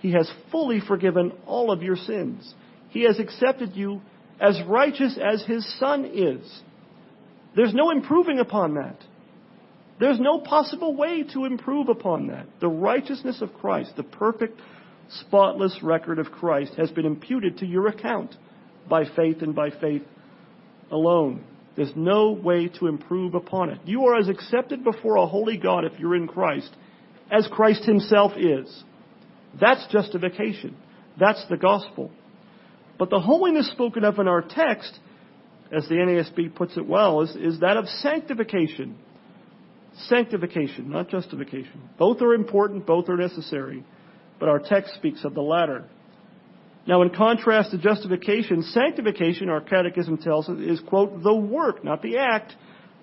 He 0.00 0.10
has 0.10 0.28
fully 0.50 0.80
forgiven 0.80 1.30
all 1.46 1.70
of 1.70 1.84
your 1.84 1.94
sins. 1.94 2.52
He 2.88 3.04
has 3.04 3.20
accepted 3.20 3.76
you 3.76 4.00
as 4.40 4.60
righteous 4.66 5.16
as 5.22 5.44
His 5.44 5.64
Son 5.78 6.04
is. 6.04 6.62
There's 7.54 7.74
no 7.74 7.92
improving 7.92 8.40
upon 8.40 8.74
that. 8.74 8.96
There's 10.00 10.18
no 10.18 10.40
possible 10.40 10.96
way 10.96 11.22
to 11.32 11.44
improve 11.44 11.88
upon 11.88 12.26
that. 12.26 12.46
The 12.60 12.66
righteousness 12.66 13.40
of 13.40 13.54
Christ, 13.54 13.92
the 13.96 14.02
perfect, 14.02 14.60
spotless 15.08 15.78
record 15.82 16.18
of 16.18 16.30
Christ, 16.30 16.74
has 16.76 16.90
been 16.90 17.06
imputed 17.06 17.58
to 17.58 17.66
your 17.66 17.88
account 17.88 18.34
by 18.88 19.04
faith 19.16 19.42
and 19.42 19.54
by 19.54 19.70
faith 19.70 20.02
alone. 20.90 21.44
There's 21.76 21.92
no 21.96 22.32
way 22.32 22.68
to 22.80 22.86
improve 22.86 23.34
upon 23.34 23.70
it. 23.70 23.78
You 23.84 24.06
are 24.06 24.18
as 24.18 24.28
accepted 24.28 24.84
before 24.84 25.16
a 25.16 25.26
holy 25.26 25.56
God 25.56 25.84
if 25.84 25.98
you're 25.98 26.16
in 26.16 26.28
Christ 26.28 26.70
as 27.30 27.48
Christ 27.50 27.84
himself 27.84 28.32
is. 28.36 28.84
That's 29.58 29.86
justification. 29.90 30.76
That's 31.18 31.44
the 31.48 31.56
gospel. 31.56 32.10
But 32.98 33.10
the 33.10 33.20
holiness 33.20 33.70
spoken 33.70 34.04
of 34.04 34.18
in 34.18 34.28
our 34.28 34.42
text, 34.42 34.98
as 35.72 35.88
the 35.88 35.94
NASB 35.94 36.54
puts 36.54 36.76
it 36.76 36.86
well, 36.86 37.22
is, 37.22 37.34
is 37.36 37.60
that 37.60 37.76
of 37.76 37.86
sanctification. 37.88 38.96
sanctification, 40.08 40.90
not 40.90 41.08
justification. 41.08 41.88
Both 41.98 42.20
are 42.22 42.34
important, 42.34 42.86
both 42.86 43.08
are 43.08 43.16
necessary, 43.16 43.84
but 44.38 44.48
our 44.48 44.58
text 44.58 44.94
speaks 44.94 45.24
of 45.24 45.34
the 45.34 45.42
latter. 45.42 45.84
Now, 46.86 47.02
in 47.02 47.10
contrast 47.10 47.70
to 47.70 47.78
justification, 47.78 48.62
sanctification, 48.62 49.48
our 49.48 49.60
catechism 49.60 50.18
tells 50.18 50.48
us, 50.48 50.58
is, 50.58 50.80
quote, 50.80 51.22
the 51.22 51.34
work, 51.34 51.84
not 51.84 52.02
the 52.02 52.18
act, 52.18 52.52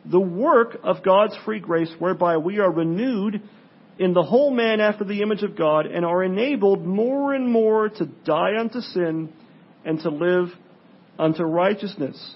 the 0.06 0.20
work 0.20 0.78
of 0.84 1.04
God's 1.04 1.38
free 1.46 1.60
grace 1.60 1.92
whereby 1.98 2.38
we 2.38 2.60
are 2.60 2.72
renewed 2.72 3.42
in 3.98 4.14
the 4.14 4.24
whole 4.24 4.52
man 4.52 4.80
after 4.80 5.04
the 5.04 5.22
image 5.22 5.44
of 5.44 5.58
God 5.58 5.86
and 5.86 6.06
are 6.06 6.24
enabled 6.24 6.86
more 6.86 7.34
and 7.34 7.50
more 7.50 7.90
to 7.90 8.06
die 8.26 8.58
unto 8.58 8.80
sin 8.80 9.32
and 9.86 10.00
to 10.02 10.10
live 10.10 10.48
unto 11.18 11.44
righteousness. 11.44 12.36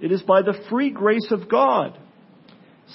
It 0.00 0.12
is 0.12 0.22
by 0.22 0.42
the 0.42 0.60
free 0.68 0.90
grace 0.90 1.28
of 1.30 1.48
God. 1.48 1.98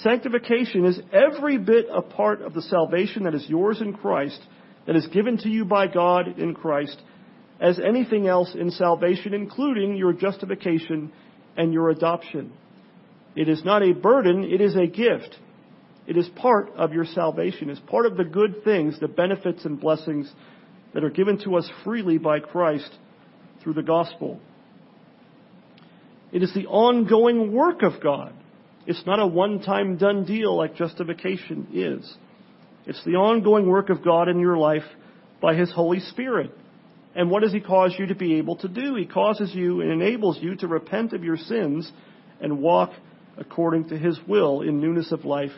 Sanctification 0.02 0.84
is 0.84 1.00
every 1.12 1.58
bit 1.58 1.86
a 1.92 2.02
part 2.02 2.42
of 2.42 2.54
the 2.54 2.62
salvation 2.62 3.24
that 3.24 3.34
is 3.34 3.44
yours 3.48 3.80
in 3.80 3.94
Christ, 3.94 4.40
that 4.90 4.96
is 4.96 5.06
given 5.06 5.38
to 5.38 5.48
you 5.48 5.64
by 5.64 5.86
God 5.86 6.40
in 6.40 6.52
Christ, 6.52 7.00
as 7.60 7.78
anything 7.78 8.26
else 8.26 8.56
in 8.58 8.72
salvation, 8.72 9.34
including 9.34 9.94
your 9.94 10.12
justification 10.12 11.12
and 11.56 11.72
your 11.72 11.90
adoption. 11.90 12.52
It 13.36 13.48
is 13.48 13.64
not 13.64 13.84
a 13.84 13.92
burden, 13.92 14.42
it 14.42 14.60
is 14.60 14.74
a 14.74 14.88
gift. 14.88 15.38
It 16.08 16.16
is 16.16 16.28
part 16.30 16.70
of 16.70 16.92
your 16.92 17.04
salvation. 17.04 17.70
It's 17.70 17.78
part 17.78 18.04
of 18.04 18.16
the 18.16 18.24
good 18.24 18.64
things, 18.64 18.98
the 18.98 19.06
benefits 19.06 19.64
and 19.64 19.80
blessings 19.80 20.28
that 20.92 21.04
are 21.04 21.10
given 21.10 21.38
to 21.44 21.54
us 21.54 21.70
freely 21.84 22.18
by 22.18 22.40
Christ 22.40 22.92
through 23.62 23.74
the 23.74 23.84
gospel. 23.84 24.40
It 26.32 26.42
is 26.42 26.52
the 26.52 26.66
ongoing 26.66 27.52
work 27.52 27.82
of 27.82 28.02
God. 28.02 28.34
It's 28.88 29.06
not 29.06 29.20
a 29.20 29.26
one-time 29.28 29.98
done 29.98 30.24
deal 30.24 30.56
like 30.56 30.74
justification 30.74 31.68
is. 31.72 32.12
It's 32.90 33.04
the 33.04 33.14
ongoing 33.14 33.68
work 33.68 33.88
of 33.88 34.02
God 34.02 34.28
in 34.28 34.40
your 34.40 34.56
life 34.56 34.82
by 35.40 35.54
His 35.54 35.70
Holy 35.70 36.00
Spirit. 36.00 36.50
And 37.14 37.30
what 37.30 37.44
does 37.44 37.52
He 37.52 37.60
cause 37.60 37.94
you 37.96 38.06
to 38.06 38.16
be 38.16 38.38
able 38.38 38.56
to 38.56 38.68
do? 38.68 38.96
He 38.96 39.06
causes 39.06 39.54
you 39.54 39.80
and 39.80 39.92
enables 39.92 40.42
you 40.42 40.56
to 40.56 40.66
repent 40.66 41.12
of 41.12 41.22
your 41.22 41.36
sins 41.36 41.88
and 42.40 42.58
walk 42.58 42.90
according 43.38 43.90
to 43.90 43.96
His 43.96 44.18
will 44.26 44.62
in 44.62 44.80
newness 44.80 45.12
of 45.12 45.24
life, 45.24 45.52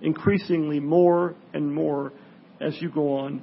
increasingly 0.00 0.78
more 0.78 1.34
and 1.52 1.74
more 1.74 2.12
as 2.60 2.80
you 2.80 2.88
go 2.88 3.16
on 3.16 3.42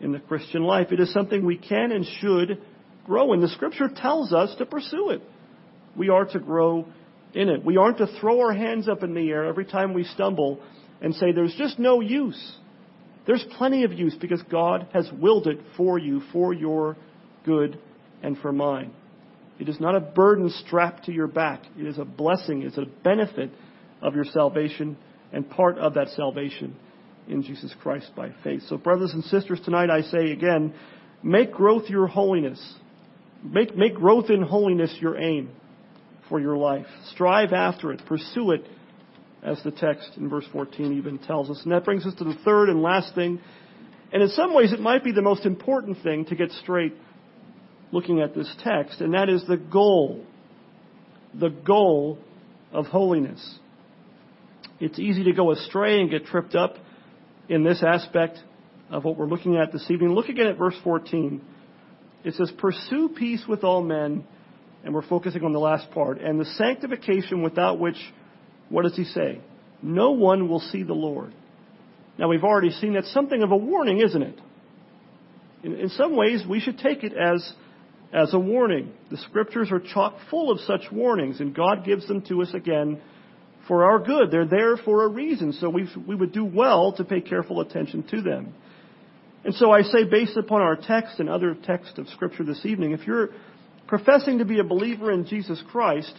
in 0.00 0.12
the 0.12 0.20
Christian 0.20 0.62
life. 0.62 0.92
It 0.92 1.00
is 1.00 1.12
something 1.12 1.44
we 1.44 1.58
can 1.58 1.92
and 1.92 2.06
should 2.22 2.62
grow 3.04 3.34
in. 3.34 3.42
The 3.42 3.48
Scripture 3.48 3.90
tells 3.94 4.32
us 4.32 4.54
to 4.56 4.64
pursue 4.64 5.10
it. 5.10 5.20
We 5.94 6.08
are 6.08 6.24
to 6.24 6.38
grow 6.38 6.86
in 7.34 7.50
it. 7.50 7.62
We 7.62 7.76
aren't 7.76 7.98
to 7.98 8.06
throw 8.18 8.40
our 8.40 8.54
hands 8.54 8.88
up 8.88 9.02
in 9.02 9.12
the 9.12 9.28
air 9.28 9.44
every 9.44 9.66
time 9.66 9.92
we 9.92 10.04
stumble 10.04 10.62
and 11.00 11.14
say, 11.14 11.32
there's 11.32 11.54
just 11.56 11.78
no 11.78 12.00
use. 12.00 12.56
There's 13.26 13.44
plenty 13.58 13.84
of 13.84 13.92
use 13.92 14.14
because 14.20 14.42
God 14.50 14.88
has 14.92 15.08
willed 15.12 15.46
it 15.46 15.58
for 15.76 15.98
you, 15.98 16.22
for 16.32 16.52
your 16.52 16.96
good 17.44 17.78
and 18.22 18.38
for 18.38 18.52
mine. 18.52 18.92
It 19.58 19.68
is 19.68 19.80
not 19.80 19.94
a 19.94 20.00
burden 20.00 20.50
strapped 20.66 21.06
to 21.06 21.12
your 21.12 21.26
back. 21.26 21.62
It 21.78 21.86
is 21.86 21.98
a 21.98 22.04
blessing. 22.04 22.62
It's 22.62 22.78
a 22.78 22.86
benefit 23.02 23.50
of 24.02 24.14
your 24.14 24.24
salvation 24.24 24.96
and 25.32 25.48
part 25.48 25.78
of 25.78 25.94
that 25.94 26.08
salvation 26.10 26.76
in 27.28 27.42
Jesus 27.42 27.74
Christ 27.82 28.10
by 28.14 28.32
faith. 28.44 28.62
So, 28.68 28.76
brothers 28.76 29.12
and 29.12 29.24
sisters, 29.24 29.60
tonight 29.64 29.90
I 29.90 30.02
say 30.02 30.30
again, 30.30 30.74
make 31.22 31.52
growth 31.52 31.88
your 31.88 32.06
holiness. 32.06 32.62
Make, 33.42 33.76
make 33.76 33.94
growth 33.94 34.30
in 34.30 34.42
holiness 34.42 34.94
your 35.00 35.18
aim 35.18 35.50
for 36.28 36.40
your 36.40 36.56
life. 36.56 36.86
Strive 37.12 37.52
after 37.52 37.92
it. 37.92 38.02
Pursue 38.06 38.52
it, 38.52 38.64
as 39.46 39.62
the 39.62 39.70
text 39.70 40.10
in 40.16 40.28
verse 40.28 40.44
14 40.52 40.98
even 40.98 41.18
tells 41.18 41.48
us. 41.48 41.60
And 41.62 41.72
that 41.72 41.84
brings 41.84 42.04
us 42.04 42.14
to 42.16 42.24
the 42.24 42.36
third 42.44 42.68
and 42.68 42.82
last 42.82 43.14
thing. 43.14 43.40
And 44.12 44.22
in 44.22 44.28
some 44.30 44.54
ways, 44.54 44.72
it 44.72 44.80
might 44.80 45.04
be 45.04 45.12
the 45.12 45.22
most 45.22 45.46
important 45.46 46.02
thing 46.02 46.26
to 46.26 46.36
get 46.36 46.50
straight 46.50 46.94
looking 47.92 48.20
at 48.20 48.34
this 48.34 48.52
text, 48.64 49.00
and 49.00 49.14
that 49.14 49.28
is 49.28 49.44
the 49.46 49.56
goal. 49.56 50.24
The 51.34 51.50
goal 51.50 52.18
of 52.72 52.86
holiness. 52.86 53.58
It's 54.80 54.98
easy 54.98 55.24
to 55.24 55.32
go 55.32 55.52
astray 55.52 56.00
and 56.00 56.10
get 56.10 56.26
tripped 56.26 56.54
up 56.54 56.74
in 57.48 57.62
this 57.62 57.82
aspect 57.86 58.38
of 58.90 59.04
what 59.04 59.16
we're 59.16 59.26
looking 59.26 59.56
at 59.56 59.72
this 59.72 59.86
evening. 59.88 60.10
Look 60.10 60.28
again 60.28 60.48
at 60.48 60.58
verse 60.58 60.74
14. 60.82 61.40
It 62.24 62.34
says, 62.34 62.52
Pursue 62.58 63.10
peace 63.16 63.44
with 63.48 63.62
all 63.64 63.82
men 63.82 64.24
and 64.86 64.94
we're 64.94 65.06
focusing 65.06 65.42
on 65.42 65.52
the 65.52 65.58
last 65.58 65.90
part, 65.90 66.20
and 66.20 66.38
the 66.38 66.44
sanctification 66.44 67.42
without 67.42 67.80
which, 67.80 67.96
what 68.68 68.82
does 68.82 68.96
he 68.96 69.04
say? 69.04 69.40
No 69.82 70.12
one 70.12 70.48
will 70.48 70.60
see 70.60 70.82
the 70.82 70.94
Lord. 70.94 71.34
Now 72.18 72.28
we've 72.28 72.44
already 72.44 72.70
seen 72.70 72.94
that's 72.94 73.12
something 73.12 73.42
of 73.42 73.52
a 73.52 73.56
warning, 73.56 74.00
isn't 74.00 74.22
it? 74.22 74.40
In, 75.62 75.74
in 75.74 75.88
some 75.90 76.16
ways, 76.16 76.42
we 76.48 76.60
should 76.60 76.78
take 76.78 77.04
it 77.04 77.12
as, 77.12 77.52
as 78.12 78.32
a 78.32 78.38
warning. 78.38 78.92
The 79.10 79.18
scriptures 79.18 79.70
are 79.70 79.80
chock 79.80 80.16
full 80.30 80.50
of 80.50 80.60
such 80.60 80.90
warnings, 80.90 81.40
and 81.40 81.54
God 81.54 81.84
gives 81.84 82.06
them 82.08 82.22
to 82.28 82.42
us 82.42 82.52
again 82.54 83.00
for 83.68 83.84
our 83.84 83.98
good. 83.98 84.30
They're 84.30 84.46
there 84.46 84.76
for 84.76 85.04
a 85.04 85.08
reason, 85.08 85.52
so 85.52 85.68
we 85.68 85.88
we 86.06 86.14
would 86.14 86.32
do 86.32 86.44
well 86.44 86.92
to 86.92 87.04
pay 87.04 87.20
careful 87.20 87.60
attention 87.60 88.04
to 88.10 88.22
them. 88.22 88.54
And 89.44 89.54
so 89.54 89.70
I 89.70 89.82
say, 89.82 90.04
based 90.04 90.36
upon 90.36 90.60
our 90.60 90.76
text 90.76 91.20
and 91.20 91.28
other 91.28 91.54
texts 91.54 91.98
of 91.98 92.08
Scripture 92.08 92.44
this 92.44 92.64
evening, 92.64 92.92
if 92.92 93.06
you're 93.06 93.30
professing 93.86 94.38
to 94.38 94.44
be 94.44 94.58
a 94.58 94.64
believer 94.64 95.12
in 95.12 95.26
Jesus 95.26 95.62
Christ, 95.70 96.12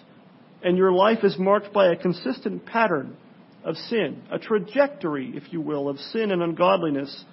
and 0.64 0.78
your 0.78 0.92
life 0.92 1.20
is 1.24 1.38
marked 1.38 1.74
by 1.74 1.88
a 1.88 1.96
consistent 1.96 2.66
pattern 2.66 3.16
of 3.64 3.76
sin, 3.76 4.24
a 4.32 4.40
trajectory, 4.40 5.34
if 5.36 5.52
you 5.52 5.62
will, 5.62 5.90
of 5.90 5.98
sin 6.00 6.32
and 6.32 6.42
ungodliness, 6.42 7.26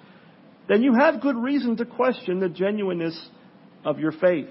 then 0.67 0.81
you 0.81 0.93
have 0.93 1.21
good 1.21 1.35
reason 1.35 1.77
to 1.77 1.85
question 1.85 2.39
the 2.39 2.49
genuineness 2.49 3.29
of 3.83 3.99
your 3.99 4.11
faith. 4.11 4.49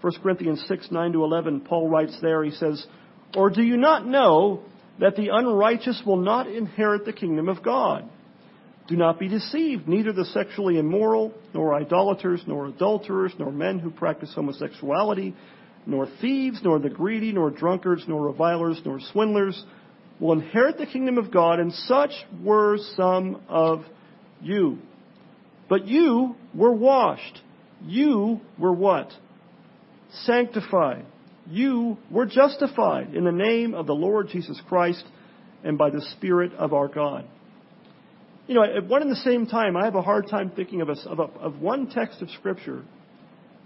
1 0.00 0.12
Corinthians 0.22 0.64
6, 0.66 0.90
9 0.90 1.12
to 1.12 1.24
11, 1.24 1.60
Paul 1.62 1.88
writes 1.88 2.16
there, 2.22 2.42
he 2.42 2.50
says, 2.52 2.86
Or 3.34 3.50
do 3.50 3.62
you 3.62 3.76
not 3.76 4.06
know 4.06 4.62
that 4.98 5.16
the 5.16 5.28
unrighteous 5.32 6.02
will 6.06 6.16
not 6.16 6.46
inherit 6.46 7.04
the 7.04 7.12
kingdom 7.12 7.48
of 7.48 7.62
God? 7.62 8.08
Do 8.88 8.96
not 8.96 9.18
be 9.18 9.28
deceived. 9.28 9.86
Neither 9.86 10.12
the 10.12 10.24
sexually 10.24 10.78
immoral, 10.78 11.32
nor 11.54 11.74
idolaters, 11.74 12.42
nor 12.46 12.66
adulterers, 12.66 13.32
nor 13.38 13.52
men 13.52 13.78
who 13.78 13.90
practice 13.90 14.32
homosexuality, 14.34 15.34
nor 15.86 16.06
thieves, 16.20 16.60
nor 16.62 16.78
the 16.78 16.90
greedy, 16.90 17.32
nor 17.32 17.50
drunkards, 17.50 18.04
nor 18.06 18.26
revilers, 18.26 18.80
nor 18.84 19.00
swindlers 19.12 19.62
will 20.18 20.32
inherit 20.32 20.78
the 20.78 20.86
kingdom 20.86 21.18
of 21.18 21.32
God, 21.32 21.58
and 21.58 21.72
such 21.72 22.10
were 22.42 22.78
some 22.96 23.42
of 23.48 23.84
you. 24.42 24.78
But 25.68 25.86
you 25.86 26.36
were 26.54 26.72
washed. 26.72 27.40
You 27.82 28.40
were 28.58 28.72
what? 28.72 29.10
Sanctified. 30.24 31.06
You 31.48 31.96
were 32.10 32.26
justified 32.26 33.14
in 33.14 33.24
the 33.24 33.32
name 33.32 33.74
of 33.74 33.86
the 33.86 33.94
Lord 33.94 34.28
Jesus 34.28 34.60
Christ 34.68 35.04
and 35.64 35.78
by 35.78 35.90
the 35.90 36.02
Spirit 36.16 36.52
of 36.54 36.72
our 36.72 36.88
God 36.88 37.26
you 38.50 38.56
know, 38.56 38.64
at 38.64 38.84
one 38.88 39.00
and 39.00 39.08
the 39.08 39.16
same 39.16 39.46
time, 39.46 39.76
I 39.76 39.84
have 39.84 39.94
a 39.94 40.02
hard 40.02 40.28
time 40.28 40.50
thinking 40.50 40.80
of, 40.80 40.88
a, 40.88 40.96
of, 41.08 41.20
a, 41.20 41.22
of 41.38 41.60
one 41.60 41.88
text 41.88 42.20
of 42.20 42.28
Scripture 42.30 42.82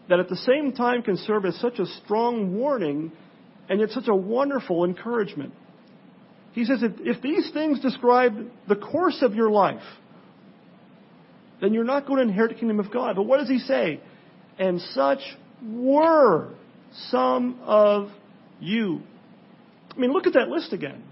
that 0.08 0.20
at 0.20 0.28
the 0.28 0.36
same 0.36 0.72
time 0.72 1.02
can 1.02 1.16
serve 1.16 1.44
as 1.44 1.56
such 1.60 1.78
a 1.78 1.86
strong 2.04 2.54
warning 2.56 3.12
and 3.68 3.80
yet 3.80 3.90
such 3.90 4.08
a 4.08 4.14
wonderful 4.14 4.84
encouragement. 4.84 5.52
He 6.52 6.64
says, 6.64 6.82
if, 6.82 6.92
if 7.00 7.22
these 7.22 7.50
things 7.52 7.80
describe 7.80 8.34
the 8.68 8.76
course 8.76 9.18
of 9.22 9.34
your 9.34 9.50
life, 9.50 9.82
then 11.60 11.72
you're 11.72 11.84
not 11.84 12.06
going 12.06 12.18
to 12.18 12.22
inherit 12.22 12.52
the 12.52 12.58
kingdom 12.58 12.78
of 12.80 12.92
God. 12.92 13.16
But 13.16 13.24
what 13.24 13.38
does 13.38 13.48
he 13.48 13.58
say? 13.58 14.00
And 14.58 14.80
such 14.80 15.20
were 15.62 16.50
some 17.08 17.58
of 17.62 18.10
you. 18.60 19.00
I 19.96 19.98
mean, 19.98 20.12
look 20.12 20.26
at 20.26 20.34
that 20.34 20.48
list 20.48 20.72
again. 20.72 21.02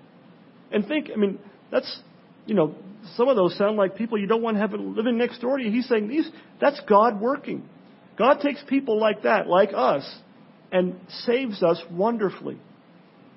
And 0.70 0.86
think, 0.86 1.10
I 1.12 1.16
mean, 1.16 1.38
that's, 1.70 2.00
you 2.46 2.54
know, 2.54 2.74
some 3.16 3.28
of 3.28 3.36
those 3.36 3.56
sound 3.56 3.76
like 3.76 3.96
people 3.96 4.18
you 4.18 4.26
don't 4.26 4.42
want 4.42 4.56
to 4.56 4.60
have 4.60 4.72
living 4.72 5.18
next 5.18 5.40
door 5.40 5.58
to 5.58 5.64
you. 5.64 5.70
He's 5.70 5.88
saying 5.88 6.08
these, 6.08 6.28
that's 6.60 6.80
God 6.88 7.20
working. 7.20 7.68
God 8.18 8.40
takes 8.40 8.62
people 8.68 8.98
like 8.98 9.22
that, 9.22 9.46
like 9.46 9.70
us, 9.74 10.08
and 10.70 10.98
saves 11.24 11.62
us 11.62 11.82
wonderfully. 11.90 12.58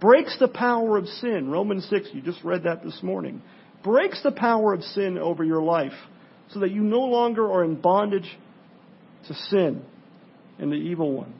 Breaks 0.01 0.37
the 0.39 0.47
power 0.47 0.97
of 0.97 1.07
sin. 1.07 1.49
Romans 1.49 1.87
6, 1.89 2.09
you 2.13 2.21
just 2.21 2.43
read 2.43 2.63
that 2.63 2.83
this 2.83 3.01
morning. 3.01 3.41
Breaks 3.83 4.21
the 4.23 4.31
power 4.31 4.73
of 4.73 4.83
sin 4.83 5.17
over 5.17 5.43
your 5.43 5.61
life 5.61 5.93
so 6.49 6.59
that 6.59 6.71
you 6.71 6.81
no 6.81 7.01
longer 7.01 7.51
are 7.51 7.63
in 7.63 7.75
bondage 7.75 8.29
to 9.27 9.33
sin 9.33 9.83
and 10.59 10.71
the 10.71 10.75
evil 10.75 11.11
one. 11.11 11.33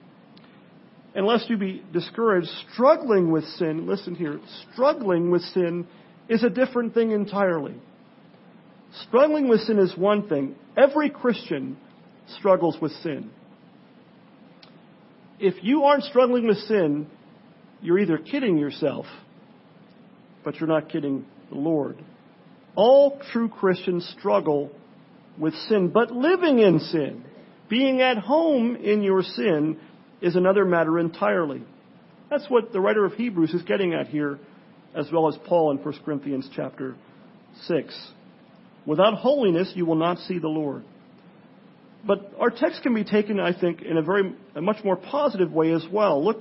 And 1.14 1.26
lest 1.26 1.50
you 1.50 1.58
be 1.58 1.82
discouraged, 1.94 2.50
struggling 2.74 3.32
with 3.32 3.46
sin, 3.58 3.88
listen 3.88 4.16
here, 4.16 4.40
struggling 4.74 5.32
with 5.32 5.42
sin 5.44 5.88
is 6.28 6.44
a 6.44 6.50
different 6.50 6.94
thing 6.94 7.12
entirely. 7.12 7.76
Struggling 9.08 9.48
with 9.48 9.62
sin 9.62 9.80
is 9.80 9.96
one 9.98 10.28
thing. 10.28 10.56
Every 10.76 11.10
Christian 11.10 11.78
struggles 12.38 12.78
with 12.82 12.92
sin. 13.04 13.30
If 15.40 15.64
you 15.64 15.84
aren't 15.84 16.04
struggling 16.04 16.48
with 16.48 16.58
sin, 16.60 17.08
you're 17.82 18.00
either 18.00 18.18
kidding 18.18 18.58
yourself 18.58 19.06
but 20.46 20.60
you're 20.60 20.70
not 20.70 20.88
kidding 20.90 21.26
the 21.50 21.58
Lord. 21.58 21.98
All 22.76 23.20
true 23.34 23.50
Christians 23.50 24.08
struggle 24.18 24.72
with 25.38 25.54
sin, 25.68 25.90
but 25.90 26.12
living 26.12 26.60
in 26.60 26.80
sin, 26.80 27.26
being 27.68 28.02
at 28.02 28.20
home 28.20 28.78
in 28.78 29.02
your 29.02 29.24
sin, 29.24 29.80
is 30.22 30.36
another 30.36 30.64
matter 30.64 31.00
entirely. 31.00 31.64
That's 32.30 32.46
what 32.48 32.72
the 32.72 32.80
writer 32.80 33.04
of 33.04 33.14
Hebrews 33.14 33.54
is 33.54 33.64
getting 33.64 33.94
at 33.94 34.08
here, 34.08 34.40
as 34.94 35.12
well 35.12 35.28
as 35.28 35.38
Paul 35.46 35.72
in 35.72 35.78
1 35.78 35.94
Corinthians 36.06 36.50
chapter 36.56 36.96
6. 37.64 38.12
Without 38.86 39.16
holiness, 39.16 39.74
you 39.76 39.86
will 39.86 39.96
not 39.96 40.20
see 40.20 40.38
the 40.38 40.48
Lord. 40.48 40.84
But 42.06 42.34
our 42.40 42.52
text 42.52 42.84
can 42.84 42.94
be 42.94 43.04
taken, 43.04 43.40
I 43.40 43.58
think, 43.58 43.82
in 43.82 43.98
a 43.98 44.02
very, 44.02 44.36
a 44.56 44.62
much 44.62 44.84
more 44.84 44.96
positive 44.96 45.52
way 45.52 45.72
as 45.72 45.86
well. 45.92 46.24
Look, 46.24 46.38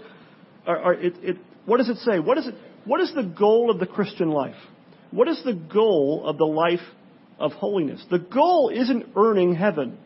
it, 0.66 1.14
it, 1.22 1.36
what 1.64 1.78
does 1.78 1.88
it 1.88 1.98
say? 1.98 2.18
What 2.18 2.38
is 2.38 2.46
it? 2.46 2.54
What 2.84 3.00
is 3.00 3.12
the 3.14 3.22
goal 3.22 3.70
of 3.70 3.78
the 3.78 3.86
Christian 3.86 4.30
life? 4.30 4.56
What 5.10 5.28
is 5.28 5.40
the 5.44 5.54
goal 5.54 6.24
of 6.26 6.36
the 6.36 6.44
life 6.44 6.84
of 7.38 7.52
holiness? 7.52 8.04
The 8.10 8.18
goal 8.18 8.70
isn't 8.74 9.06
earning 9.16 9.54
heaven. 9.54 9.96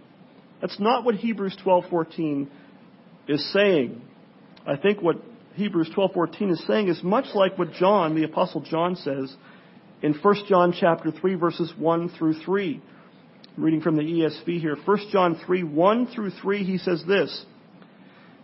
That's 0.60 0.78
not 0.78 1.04
what 1.04 1.16
Hebrews 1.16 1.56
12:14 1.64 2.48
is 3.26 3.52
saying. 3.52 4.00
I 4.66 4.76
think 4.76 5.02
what 5.02 5.16
Hebrews 5.54 5.90
12:14 5.96 6.50
is 6.52 6.64
saying 6.66 6.88
is 6.88 7.02
much 7.02 7.34
like 7.34 7.58
what 7.58 7.72
John, 7.72 8.14
the 8.14 8.24
apostle 8.24 8.60
John 8.60 8.94
says 8.94 9.34
in 10.02 10.14
1 10.14 10.34
John 10.48 10.72
chapter 10.72 11.10
3 11.10 11.34
verses 11.34 11.72
1 11.76 12.10
through 12.10 12.34
3. 12.34 12.80
Reading 13.58 13.80
from 13.80 13.96
the 13.96 14.02
ESV 14.02 14.60
here. 14.60 14.76
1 14.84 14.98
John 15.10 15.40
3, 15.44 15.64
1 15.64 16.06
through 16.14 16.30
3, 16.30 16.62
he 16.62 16.78
says 16.78 17.02
this. 17.08 17.44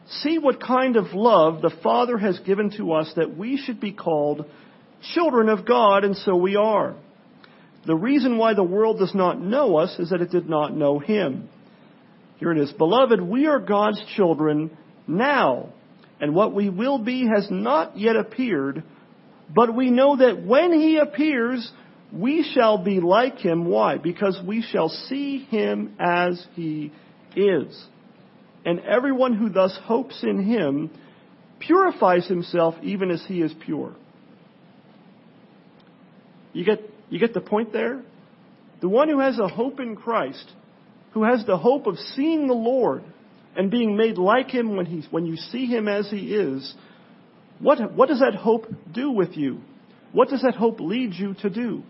See 0.09 0.39
what 0.39 0.61
kind 0.61 0.97
of 0.97 1.15
love 1.15 1.63
the 1.63 1.71
Father 1.85 2.19
has 2.19 2.41
given 2.41 2.77
to 2.79 2.95
us 2.95 3.13
that 3.15 3.37
we 3.37 3.57
should 3.57 3.81
be 3.81 3.93
called 3.93 4.45
children 5.15 5.49
of 5.49 5.65
God, 5.65 6.03
and 6.03 6.17
so 6.17 6.35
we 6.35 6.57
are. 6.57 6.97
The 7.87 7.95
reason 7.95 8.39
why 8.39 8.55
the 8.55 8.65
world 8.65 8.99
does 8.99 9.15
not 9.15 9.41
know 9.41 9.77
us 9.77 9.97
is 10.01 10.11
that 10.11 10.21
it 10.21 10.33
did 10.33 10.49
not 10.49 10.77
know 10.77 10.99
Him. 10.99 11.49
Here 12.39 12.51
it 12.51 12.59
is. 12.59 12.73
Beloved, 12.73 13.21
we 13.21 13.47
are 13.47 13.61
God's 13.61 14.03
children 14.17 14.77
now, 15.07 15.69
and 16.21 16.35
what 16.35 16.53
we 16.53 16.71
will 16.71 16.99
be 16.99 17.29
has 17.33 17.47
not 17.53 17.97
yet 17.97 18.17
appeared, 18.17 18.83
but 19.55 19.77
we 19.77 19.91
know 19.91 20.17
that 20.17 20.45
when 20.45 20.73
He 20.73 20.97
appears, 20.97 21.71
we 22.15 22.49
shall 22.55 22.79
be 22.79 23.01
like 23.01 23.39
Him. 23.39 23.67
Why? 23.67 23.99
Because 23.99 24.39
we 24.47 24.63
shall 24.63 24.89
see 24.89 25.45
Him 25.45 25.97
as 25.99 26.45
He 26.55 26.93
is. 27.35 27.85
And 28.65 28.81
everyone 28.81 29.35
who 29.35 29.49
thus 29.49 29.77
hopes 29.85 30.23
in 30.23 30.45
Him 30.45 30.91
purifies 31.59 32.27
himself 32.27 32.77
even 32.83 33.11
as 33.11 33.25
He 33.27 33.43
is 33.43 33.53
pure. 33.65 33.95
You 36.53 36.65
get, 36.65 36.89
you 37.11 37.19
get 37.19 37.35
the 37.35 37.41
point 37.41 37.73
there? 37.73 38.03
The 38.81 38.89
one 38.89 39.09
who 39.09 39.19
has 39.19 39.39
a 39.39 39.49
hope 39.49 39.81
in 39.81 39.97
Christ, 39.97 40.53
who 41.13 41.25
has 41.25 41.45
the 41.45 41.57
hope 41.57 41.87
of 41.87 41.97
seeing 41.99 42.47
the 42.47 42.55
Lord 42.55 43.03
and 43.57 43.71
being 43.71 43.97
made 43.97 44.19
like 44.19 44.51
Him 44.51 44.77
when, 44.77 44.87
he's, 44.87 45.07
when 45.11 45.27
you 45.27 45.37
see 45.37 45.67
Him 45.67 45.89
as 45.89 46.09
He 46.11 46.35
is, 46.35 46.75
what, 47.59 47.93
what 47.93 48.09
does 48.09 48.21
that 48.21 48.37
hope 48.37 48.67
do 48.93 49.11
with 49.11 49.37
you? 49.37 49.61
What 50.13 50.29
does 50.29 50.43
that 50.43 50.55
hope 50.55 50.79
lead 50.79 51.15
you 51.15 51.35
to 51.43 51.51
do? 51.51 51.83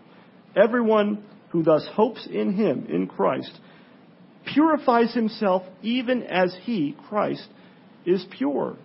Everyone 0.55 1.23
who 1.49 1.63
thus 1.63 1.87
hopes 1.93 2.27
in 2.31 2.53
Him, 2.53 2.87
in 2.89 3.07
Christ, 3.07 3.51
purifies 4.45 5.13
himself 5.13 5.63
even 5.81 6.23
as 6.23 6.55
He, 6.63 6.95
Christ, 7.09 7.47
is 8.05 8.25
pure. 8.37 8.77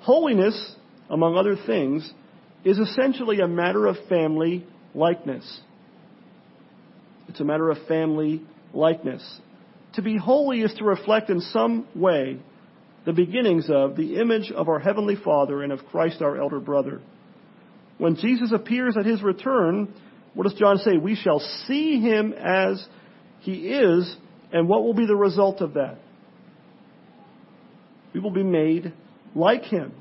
Holiness, 0.00 0.76
among 1.10 1.36
other 1.36 1.56
things, 1.66 2.12
is 2.64 2.78
essentially 2.78 3.40
a 3.40 3.48
matter 3.48 3.86
of 3.86 3.96
family 4.08 4.66
likeness. 4.94 5.60
It's 7.28 7.40
a 7.40 7.44
matter 7.44 7.70
of 7.70 7.78
family 7.86 8.42
likeness. 8.72 9.40
To 9.94 10.02
be 10.02 10.16
holy 10.16 10.60
is 10.60 10.72
to 10.74 10.84
reflect 10.84 11.30
in 11.30 11.40
some 11.40 11.86
way 11.94 12.38
the 13.04 13.12
beginnings 13.12 13.68
of 13.70 13.96
the 13.96 14.20
image 14.20 14.52
of 14.52 14.68
our 14.68 14.78
Heavenly 14.78 15.16
Father 15.16 15.62
and 15.62 15.72
of 15.72 15.86
Christ 15.86 16.20
our 16.20 16.36
elder 16.38 16.60
brother. 16.60 17.00
When 17.96 18.16
Jesus 18.16 18.52
appears 18.52 18.96
at 18.98 19.06
his 19.06 19.22
return, 19.22 19.92
what 20.34 20.44
does 20.44 20.54
John 20.54 20.78
say? 20.78 20.96
We 20.96 21.14
shall 21.16 21.40
see 21.66 22.00
him 22.00 22.32
as 22.32 22.84
he 23.40 23.68
is, 23.68 24.16
and 24.52 24.68
what 24.68 24.82
will 24.82 24.94
be 24.94 25.06
the 25.06 25.16
result 25.16 25.60
of 25.60 25.74
that? 25.74 25.98
We 28.14 28.20
will 28.20 28.30
be 28.30 28.42
made 28.42 28.92
like 29.34 29.62
him. 29.64 29.92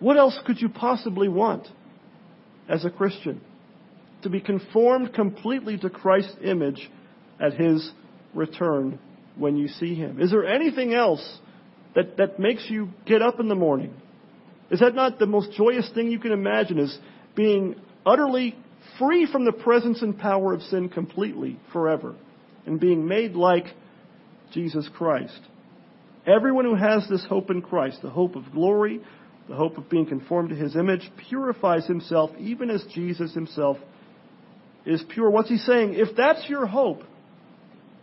What 0.00 0.16
else 0.16 0.38
could 0.46 0.60
you 0.60 0.68
possibly 0.68 1.28
want 1.28 1.66
as 2.68 2.84
a 2.84 2.90
Christian? 2.90 3.40
To 4.22 4.30
be 4.30 4.40
conformed 4.40 5.14
completely 5.14 5.78
to 5.78 5.90
Christ's 5.90 6.36
image 6.42 6.90
at 7.40 7.54
his 7.54 7.90
return 8.34 8.98
when 9.36 9.56
you 9.56 9.68
see 9.68 9.94
him. 9.94 10.20
Is 10.20 10.30
there 10.30 10.46
anything 10.46 10.92
else 10.92 11.38
that, 11.94 12.16
that 12.18 12.38
makes 12.38 12.66
you 12.68 12.90
get 13.06 13.22
up 13.22 13.40
in 13.40 13.48
the 13.48 13.54
morning? 13.54 13.94
Is 14.70 14.80
that 14.80 14.94
not 14.94 15.18
the 15.18 15.26
most 15.26 15.52
joyous 15.52 15.90
thing 15.94 16.10
you 16.10 16.18
can 16.18 16.32
imagine 16.32 16.78
is 16.78 16.96
being 17.34 17.76
utterly 18.04 18.56
free 18.98 19.26
from 19.30 19.44
the 19.44 19.52
presence 19.52 20.02
and 20.02 20.18
power 20.18 20.52
of 20.52 20.62
sin 20.62 20.88
completely 20.88 21.58
forever 21.72 22.14
and 22.66 22.80
being 22.80 23.06
made 23.06 23.34
like 23.34 23.66
Jesus 24.52 24.88
Christ? 24.94 25.40
Everyone 26.26 26.64
who 26.64 26.76
has 26.76 27.06
this 27.08 27.24
hope 27.28 27.50
in 27.50 27.62
Christ, 27.62 27.98
the 28.02 28.10
hope 28.10 28.36
of 28.36 28.52
glory, 28.52 29.00
the 29.48 29.56
hope 29.56 29.76
of 29.76 29.90
being 29.90 30.06
conformed 30.06 30.50
to 30.50 30.54
his 30.54 30.76
image, 30.76 31.10
purifies 31.28 31.86
himself 31.86 32.30
even 32.38 32.70
as 32.70 32.84
Jesus 32.94 33.34
himself 33.34 33.76
is 34.86 35.02
pure. 35.08 35.30
What's 35.30 35.48
he 35.48 35.58
saying? 35.58 35.94
If 35.94 36.16
that's 36.16 36.48
your 36.48 36.66
hope, 36.66 37.02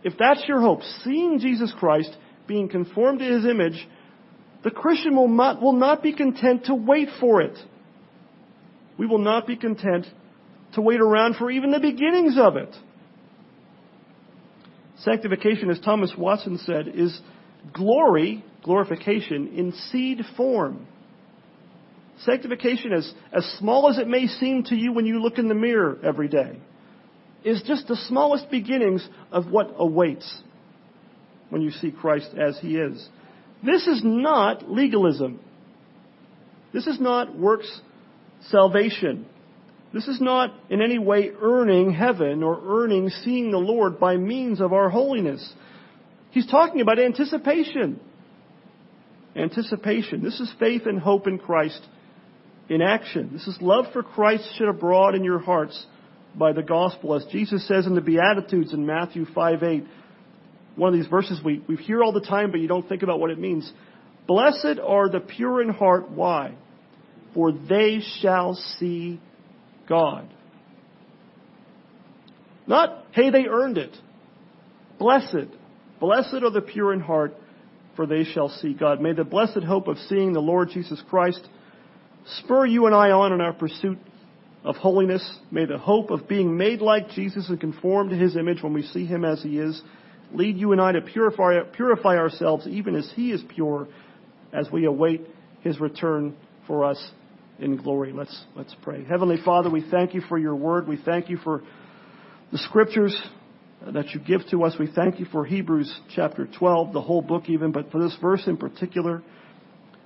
if 0.02 0.14
that's 0.18 0.42
your 0.46 0.60
hope, 0.60 0.82
seeing 1.04 1.38
Jesus 1.38 1.72
Christ, 1.78 2.14
being 2.46 2.68
conformed 2.68 3.20
to 3.20 3.24
his 3.24 3.44
image, 3.44 3.88
the 4.64 4.70
Christian 4.70 5.16
will 5.16 5.28
not, 5.28 5.62
will 5.62 5.72
not 5.72 6.02
be 6.02 6.12
content 6.12 6.66
to 6.66 6.74
wait 6.74 7.08
for 7.20 7.40
it. 7.40 7.56
We 9.00 9.06
will 9.06 9.16
not 9.16 9.46
be 9.46 9.56
content 9.56 10.06
to 10.74 10.82
wait 10.82 11.00
around 11.00 11.36
for 11.36 11.50
even 11.50 11.70
the 11.70 11.80
beginnings 11.80 12.36
of 12.38 12.56
it. 12.56 12.68
Sanctification, 14.98 15.70
as 15.70 15.80
Thomas 15.80 16.12
Watson 16.18 16.58
said, 16.58 16.86
is 16.86 17.18
glory, 17.72 18.44
glorification, 18.62 19.54
in 19.56 19.72
seed 19.72 20.20
form. 20.36 20.86
Sanctification, 22.26 22.92
as, 22.92 23.10
as 23.32 23.42
small 23.58 23.88
as 23.88 23.96
it 23.96 24.06
may 24.06 24.26
seem 24.26 24.64
to 24.64 24.76
you 24.76 24.92
when 24.92 25.06
you 25.06 25.22
look 25.22 25.38
in 25.38 25.48
the 25.48 25.54
mirror 25.54 25.98
every 26.04 26.28
day, 26.28 26.60
is 27.42 27.62
just 27.66 27.88
the 27.88 27.96
smallest 27.96 28.50
beginnings 28.50 29.08
of 29.32 29.50
what 29.50 29.76
awaits 29.78 30.42
when 31.48 31.62
you 31.62 31.70
see 31.70 31.90
Christ 31.90 32.32
as 32.38 32.58
He 32.60 32.76
is. 32.76 33.08
This 33.64 33.86
is 33.86 34.02
not 34.04 34.70
legalism. 34.70 35.40
This 36.74 36.86
is 36.86 37.00
not 37.00 37.34
works 37.34 37.80
salvation. 38.48 39.26
This 39.92 40.06
is 40.06 40.20
not 40.20 40.54
in 40.68 40.80
any 40.80 40.98
way 40.98 41.30
earning 41.40 41.92
heaven 41.92 42.42
or 42.42 42.82
earning 42.82 43.10
seeing 43.24 43.50
the 43.50 43.58
Lord 43.58 43.98
by 43.98 44.16
means 44.16 44.60
of 44.60 44.72
our 44.72 44.88
holiness. 44.88 45.52
He's 46.30 46.46
talking 46.46 46.80
about 46.80 47.00
anticipation. 47.00 48.00
Anticipation. 49.34 50.22
This 50.22 50.38
is 50.38 50.52
faith 50.58 50.82
and 50.86 51.00
hope 51.00 51.26
in 51.26 51.38
Christ 51.38 51.84
in 52.68 52.82
action. 52.82 53.30
This 53.32 53.48
is 53.48 53.58
love 53.60 53.86
for 53.92 54.02
Christ 54.02 54.48
shed 54.56 54.68
abroad 54.68 55.16
in 55.16 55.24
your 55.24 55.40
hearts 55.40 55.86
by 56.36 56.52
the 56.52 56.62
gospel. 56.62 57.14
As 57.14 57.26
Jesus 57.32 57.66
says 57.66 57.86
in 57.86 57.96
the 57.96 58.00
Beatitudes 58.00 58.72
in 58.72 58.86
Matthew 58.86 59.26
5 59.34 59.62
8, 59.62 59.84
one 60.76 60.94
of 60.94 60.98
these 60.98 61.10
verses 61.10 61.40
we, 61.44 61.62
we 61.68 61.76
hear 61.76 62.02
all 62.02 62.12
the 62.12 62.20
time, 62.20 62.52
but 62.52 62.60
you 62.60 62.68
don't 62.68 62.88
think 62.88 63.02
about 63.02 63.18
what 63.18 63.30
it 63.30 63.38
means. 63.38 63.70
Blessed 64.28 64.78
are 64.84 65.08
the 65.08 65.18
pure 65.18 65.60
in 65.60 65.70
heart. 65.70 66.10
Why? 66.10 66.54
For 67.34 67.52
they 67.52 68.00
shall 68.20 68.54
see 68.78 69.20
God. 69.88 70.28
Not, 72.66 73.04
hey, 73.12 73.30
they 73.30 73.46
earned 73.46 73.78
it. 73.78 73.96
Blessed. 74.98 75.48
Blessed 75.98 76.42
are 76.42 76.50
the 76.50 76.60
pure 76.60 76.92
in 76.92 77.00
heart, 77.00 77.34
for 77.96 78.06
they 78.06 78.24
shall 78.24 78.48
see 78.48 78.74
God. 78.74 79.00
May 79.00 79.12
the 79.12 79.24
blessed 79.24 79.62
hope 79.64 79.88
of 79.88 79.98
seeing 80.08 80.32
the 80.32 80.40
Lord 80.40 80.70
Jesus 80.70 81.02
Christ 81.08 81.46
spur 82.38 82.66
you 82.66 82.86
and 82.86 82.94
I 82.94 83.10
on 83.10 83.32
in 83.32 83.40
our 83.40 83.52
pursuit 83.52 83.98
of 84.62 84.76
holiness. 84.76 85.38
May 85.50 85.64
the 85.64 85.78
hope 85.78 86.10
of 86.10 86.28
being 86.28 86.56
made 86.56 86.80
like 86.80 87.10
Jesus 87.10 87.48
and 87.48 87.60
conformed 87.60 88.10
to 88.10 88.16
his 88.16 88.36
image 88.36 88.62
when 88.62 88.72
we 88.72 88.82
see 88.82 89.06
him 89.06 89.24
as 89.24 89.42
he 89.42 89.58
is 89.58 89.80
lead 90.32 90.56
you 90.56 90.72
and 90.72 90.80
I 90.80 90.92
to 90.92 91.00
purify, 91.00 91.58
purify 91.72 92.16
ourselves 92.16 92.66
even 92.66 92.94
as 92.94 93.10
he 93.16 93.32
is 93.32 93.42
pure 93.48 93.88
as 94.52 94.70
we 94.70 94.84
await 94.84 95.26
his 95.62 95.80
return 95.80 96.36
for 96.66 96.84
us 96.84 97.10
in 97.60 97.76
glory. 97.76 98.12
Let's, 98.12 98.44
let's 98.56 98.74
pray. 98.82 99.04
Heavenly 99.04 99.36
Father, 99.44 99.70
we 99.70 99.84
thank 99.90 100.14
you 100.14 100.22
for 100.22 100.38
your 100.38 100.56
word. 100.56 100.88
We 100.88 100.96
thank 101.04 101.28
you 101.28 101.36
for 101.38 101.62
the 102.52 102.58
scriptures 102.58 103.16
that 103.86 104.10
you 104.10 104.20
give 104.20 104.42
to 104.50 104.64
us. 104.64 104.74
We 104.78 104.90
thank 104.94 105.20
you 105.20 105.26
for 105.26 105.44
Hebrews 105.44 105.92
chapter 106.14 106.48
12, 106.58 106.92
the 106.92 107.00
whole 107.00 107.22
book 107.22 107.44
even, 107.48 107.72
but 107.72 107.90
for 107.90 108.02
this 108.02 108.16
verse 108.20 108.42
in 108.46 108.56
particular. 108.56 109.22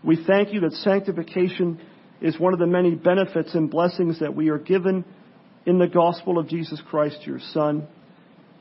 We 0.02 0.22
thank 0.24 0.52
you 0.52 0.60
that 0.60 0.72
sanctification 0.72 1.80
is 2.20 2.38
one 2.38 2.52
of 2.52 2.58
the 2.58 2.66
many 2.66 2.94
benefits 2.94 3.54
and 3.54 3.70
blessings 3.70 4.20
that 4.20 4.34
we 4.34 4.48
are 4.48 4.58
given 4.58 5.04
in 5.66 5.78
the 5.78 5.88
gospel 5.88 6.38
of 6.38 6.48
Jesus 6.48 6.80
Christ, 6.88 7.18
your 7.24 7.40
Son. 7.52 7.88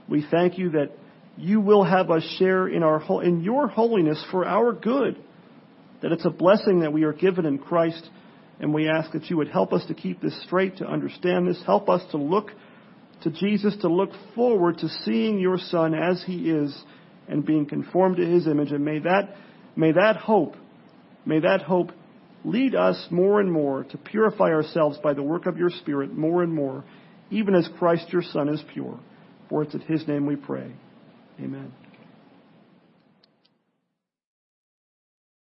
We 0.07 0.25
thank 0.29 0.57
you 0.57 0.71
that 0.71 0.91
you 1.37 1.59
will 1.59 1.83
have 1.83 2.11
us 2.11 2.23
share 2.37 2.67
in, 2.67 2.83
our, 2.83 3.01
in 3.23 3.43
your 3.43 3.67
holiness 3.67 4.23
for 4.31 4.45
our 4.45 4.71
good, 4.73 5.21
that 6.01 6.11
it's 6.11 6.25
a 6.25 6.29
blessing 6.29 6.81
that 6.81 6.93
we 6.93 7.03
are 7.03 7.13
given 7.13 7.45
in 7.45 7.57
Christ, 7.57 8.09
and 8.59 8.73
we 8.73 8.89
ask 8.89 9.11
that 9.11 9.29
you 9.29 9.37
would 9.37 9.49
help 9.49 9.73
us 9.73 9.85
to 9.87 9.93
keep 9.93 10.21
this 10.21 10.39
straight, 10.43 10.77
to 10.77 10.85
understand 10.85 11.47
this, 11.47 11.61
help 11.65 11.89
us 11.89 12.01
to 12.11 12.17
look 12.17 12.51
to 13.23 13.31
Jesus, 13.31 13.75
to 13.81 13.87
look 13.87 14.11
forward 14.35 14.77
to 14.79 14.89
seeing 15.03 15.39
your 15.39 15.57
Son 15.57 15.93
as 15.93 16.23
he 16.25 16.49
is 16.49 16.77
and 17.27 17.45
being 17.45 17.65
conformed 17.65 18.17
to 18.17 18.25
his 18.25 18.47
image, 18.47 18.71
and 18.71 18.83
may 18.83 18.99
that, 18.99 19.35
may 19.75 19.91
that 19.93 20.17
hope, 20.17 20.55
may 21.25 21.39
that 21.39 21.61
hope 21.61 21.91
lead 22.43 22.75
us 22.75 23.07
more 23.09 23.39
and 23.39 23.51
more 23.51 23.85
to 23.85 23.97
purify 23.97 24.49
ourselves 24.49 24.97
by 25.01 25.13
the 25.13 25.23
work 25.23 25.45
of 25.45 25.57
your 25.57 25.69
Spirit 25.69 26.13
more 26.13 26.43
and 26.43 26.53
more, 26.53 26.83
even 27.31 27.55
as 27.55 27.67
Christ 27.79 28.11
your 28.11 28.21
Son 28.21 28.49
is 28.49 28.61
pure. 28.73 28.99
For 29.49 29.63
it's 29.63 29.75
at 29.75 29.83
his 29.83 30.07
name 30.07 30.25
we 30.25 30.35
pray. 30.35 30.71
Amen. 31.39 31.71